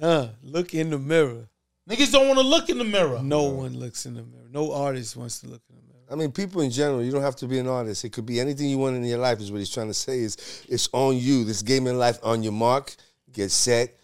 Huh. 0.00 0.28
Look 0.42 0.74
in 0.74 0.90
the 0.90 0.98
mirror. 0.98 1.48
Niggas 1.88 2.12
don't 2.12 2.28
want 2.28 2.38
to 2.38 2.46
look 2.46 2.68
in 2.68 2.78
the 2.78 2.84
mirror. 2.84 3.20
No 3.22 3.44
one 3.44 3.76
looks 3.78 4.06
in 4.06 4.14
the 4.14 4.22
mirror. 4.22 4.46
No 4.50 4.72
artist 4.72 5.16
wants 5.16 5.40
to 5.40 5.48
look 5.48 5.62
in 5.68 5.76
the 5.76 5.82
mirror. 5.82 6.04
I 6.10 6.14
mean, 6.14 6.32
people 6.32 6.60
in 6.62 6.70
general, 6.70 7.02
you 7.02 7.10
don't 7.10 7.22
have 7.22 7.36
to 7.36 7.46
be 7.46 7.58
an 7.58 7.66
artist. 7.68 8.04
It 8.04 8.10
could 8.12 8.26
be 8.26 8.40
anything 8.40 8.68
you 8.68 8.78
want 8.78 8.96
in 8.96 9.04
your 9.04 9.18
life, 9.18 9.40
is 9.40 9.50
what 9.52 9.58
he's 9.58 9.70
trying 9.70 9.88
to 9.88 9.94
say. 9.94 10.20
Is 10.20 10.64
it's 10.68 10.88
on 10.92 11.16
you. 11.16 11.44
This 11.44 11.62
game 11.62 11.86
in 11.86 11.98
life, 11.98 12.18
on 12.22 12.42
your 12.42 12.52
mark, 12.52 12.94
get 13.32 13.50
set, 13.50 13.96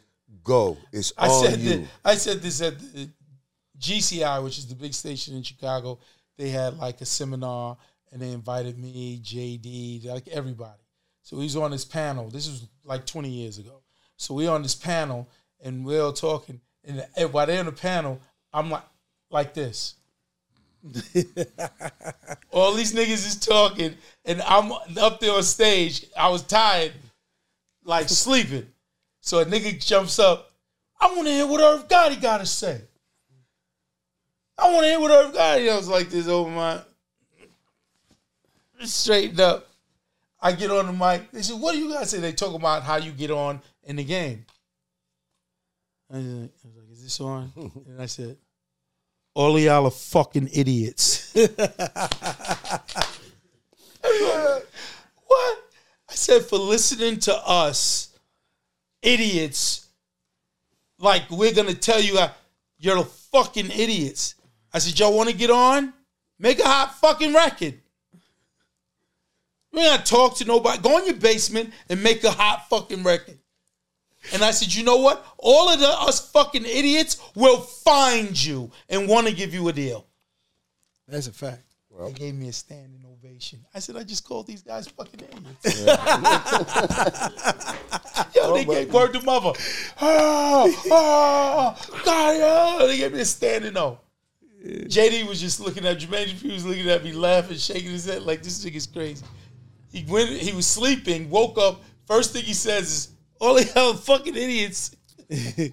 go. 0.44 0.76
It's 0.92 1.12
I 1.16 1.28
on 1.28 1.44
said 1.44 1.60
you. 1.60 1.70
that, 1.78 1.86
I 2.04 2.14
said 2.16 2.42
this 2.42 2.60
at 2.60 2.78
the 2.78 3.08
GCI, 3.78 4.42
which 4.42 4.58
is 4.58 4.66
the 4.66 4.74
big 4.74 4.94
station 4.94 5.36
in 5.36 5.42
Chicago. 5.42 5.98
They 6.36 6.50
had 6.50 6.78
like 6.78 7.00
a 7.00 7.06
seminar, 7.06 7.76
and 8.12 8.20
they 8.20 8.32
invited 8.32 8.78
me, 8.78 9.20
JD, 9.22 10.06
like 10.06 10.28
everybody. 10.28 10.82
So 11.22 11.40
he's 11.40 11.56
on 11.56 11.70
this 11.70 11.84
panel. 11.84 12.30
This 12.30 12.46
was 12.48 12.68
like 12.84 13.04
20 13.06 13.28
years 13.28 13.58
ago. 13.58 13.82
So 14.16 14.34
we 14.34 14.46
on 14.46 14.62
this 14.62 14.74
panel, 14.74 15.28
and 15.60 15.84
we're 15.84 16.02
all 16.02 16.12
talking. 16.12 16.60
And 16.84 17.06
and 17.16 17.32
while 17.32 17.46
they're 17.46 17.60
on 17.60 17.66
the 17.66 17.72
panel, 17.72 18.20
I'm 18.52 18.70
like, 18.70 18.84
like 19.30 19.54
this. 19.54 19.94
all 22.50 22.74
these 22.74 22.94
niggas 22.94 23.26
is 23.26 23.36
talking, 23.36 23.94
and 24.24 24.40
I'm 24.42 24.72
up 24.98 25.20
there 25.20 25.32
on 25.32 25.42
stage. 25.42 26.06
I 26.16 26.28
was 26.28 26.42
tired, 26.42 26.92
like 27.84 28.08
sleeping. 28.08 28.68
So 29.20 29.40
a 29.40 29.44
nigga 29.44 29.84
jumps 29.84 30.18
up. 30.18 30.52
I 31.00 31.08
want 31.08 31.26
to 31.26 31.32
hear 31.32 31.46
what 31.46 31.60
Irv 31.60 31.88
Gotti 31.88 32.20
got 32.20 32.38
to 32.38 32.46
say. 32.46 32.80
I 34.58 34.72
want 34.72 34.84
to 34.84 34.88
hear 34.88 35.00
what 35.00 35.10
Irv 35.10 35.34
Gotti. 35.34 35.70
I 35.70 35.78
like 35.90 36.08
this 36.08 36.28
over 36.28 36.50
my 36.50 36.80
straightened 38.84 39.40
up. 39.40 39.68
I 40.40 40.52
get 40.52 40.70
on 40.70 40.86
the 40.86 40.92
mic. 40.92 41.30
They 41.30 41.42
said, 41.42 41.60
"What 41.60 41.72
do 41.72 41.78
you 41.78 41.92
guys 41.92 42.10
say?" 42.10 42.20
They 42.20 42.32
talk 42.32 42.54
about 42.54 42.82
how 42.82 42.96
you 42.96 43.12
get 43.12 43.30
on 43.30 43.60
in 43.84 43.96
the 43.96 44.04
game. 44.04 44.46
I 46.12 46.18
was 46.18 46.26
like, 46.26 46.50
I 46.64 46.68
was 46.68 46.76
like, 46.76 46.90
"Is 46.92 47.02
this 47.02 47.20
on?" 47.20 47.52
And 47.88 48.00
I 48.00 48.06
said, 48.06 48.36
"All 49.34 49.56
of 49.56 49.62
y'all 49.62 49.86
are 49.86 49.90
fucking 49.90 50.50
idiots." 50.52 51.32
what? 51.34 51.56
I 56.08 56.14
said 56.14 56.44
for 56.44 56.58
listening 56.58 57.18
to 57.20 57.34
us, 57.34 58.10
idiots. 59.02 59.88
Like 60.98 61.30
we're 61.30 61.52
gonna 61.52 61.74
tell 61.74 62.00
you, 62.00 62.18
uh, 62.18 62.30
you're 62.78 63.04
fucking 63.04 63.70
idiots. 63.70 64.34
I 64.72 64.78
said, 64.78 64.98
y'all 64.98 65.16
want 65.16 65.30
to 65.30 65.36
get 65.36 65.50
on? 65.50 65.92
Make 66.38 66.58
a 66.58 66.64
hot 66.64 66.94
fucking 67.00 67.32
record. 67.32 67.74
You 69.72 69.80
ain't 69.80 69.90
gotta 69.90 70.04
talk 70.04 70.36
to 70.38 70.44
nobody. 70.44 70.80
Go 70.82 70.98
in 70.98 71.06
your 71.06 71.16
basement 71.16 71.72
and 71.88 72.02
make 72.02 72.24
a 72.24 72.30
hot 72.30 72.68
fucking 72.68 73.02
record. 73.02 73.38
And 74.32 74.42
I 74.42 74.50
said, 74.50 74.74
you 74.74 74.84
know 74.84 74.96
what? 74.96 75.24
All 75.38 75.68
of 75.68 75.78
the 75.78 75.88
us 75.88 76.30
fucking 76.30 76.64
idiots 76.64 77.20
will 77.34 77.58
find 77.58 78.42
you 78.42 78.70
and 78.88 79.08
want 79.08 79.26
to 79.26 79.34
give 79.34 79.54
you 79.54 79.68
a 79.68 79.72
deal. 79.72 80.06
That's 81.06 81.26
a 81.26 81.32
fact. 81.32 81.62
They 81.98 82.12
gave 82.12 82.34
me 82.34 82.48
a 82.48 82.52
standing 82.52 83.04
ovation. 83.10 83.64
I 83.74 83.78
said, 83.78 83.96
I 83.96 84.02
just 84.02 84.26
called 84.26 84.46
these 84.46 84.62
guys 84.62 84.86
fucking 84.88 85.20
idiots. 85.20 85.80
Yo, 88.34 88.54
they 88.54 88.66
oh, 88.66 88.70
gave 88.70 88.92
word 88.92 89.14
to 89.14 89.22
mother. 89.22 89.52
Oh, 90.00 90.82
oh, 90.90 92.02
God, 92.04 92.36
oh. 92.42 92.86
They 92.86 92.98
gave 92.98 93.14
me 93.14 93.20
a 93.20 93.24
standing 93.24 93.76
O. 93.78 93.98
JD 94.66 95.28
was 95.28 95.40
just 95.40 95.60
looking 95.60 95.86
at 95.86 95.98
Jermaine 95.98 96.28
Dupri 96.28 96.52
was 96.52 96.64
looking 96.64 96.88
at 96.88 97.04
me, 97.04 97.12
laughing, 97.12 97.56
shaking 97.56 97.90
his 97.90 98.06
head 98.06 98.22
like 98.22 98.42
this 98.42 98.64
nigga's 98.64 98.86
crazy. 98.86 99.24
He 99.92 100.04
went. 100.08 100.30
He 100.30 100.52
was 100.52 100.66
sleeping. 100.66 101.30
Woke 101.30 101.58
up. 101.58 101.82
First 102.06 102.32
thing 102.32 102.44
he 102.44 102.54
says 102.54 102.90
is, 102.90 103.08
"All 103.40 103.54
the 103.54 103.64
hell, 103.64 103.94
fucking 103.94 104.34
idiots," 104.36 104.96
and 105.30 105.72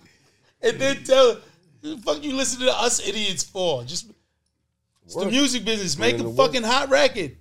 then 0.61 1.03
tell, 1.03 1.39
"The 1.81 1.97
"Fuck 1.97 2.23
you, 2.23 2.35
listen 2.35 2.61
to 2.61 2.71
us 2.71 3.05
idiots 3.05 3.43
for?" 3.43 3.83
Just 3.83 4.11
it's 5.05 5.15
the 5.15 5.25
music 5.25 5.65
business. 5.65 5.97
Make 5.97 6.15
a 6.15 6.23
the 6.23 6.29
work. 6.29 6.47
fucking 6.47 6.63
hot 6.63 6.89
record. 6.89 7.35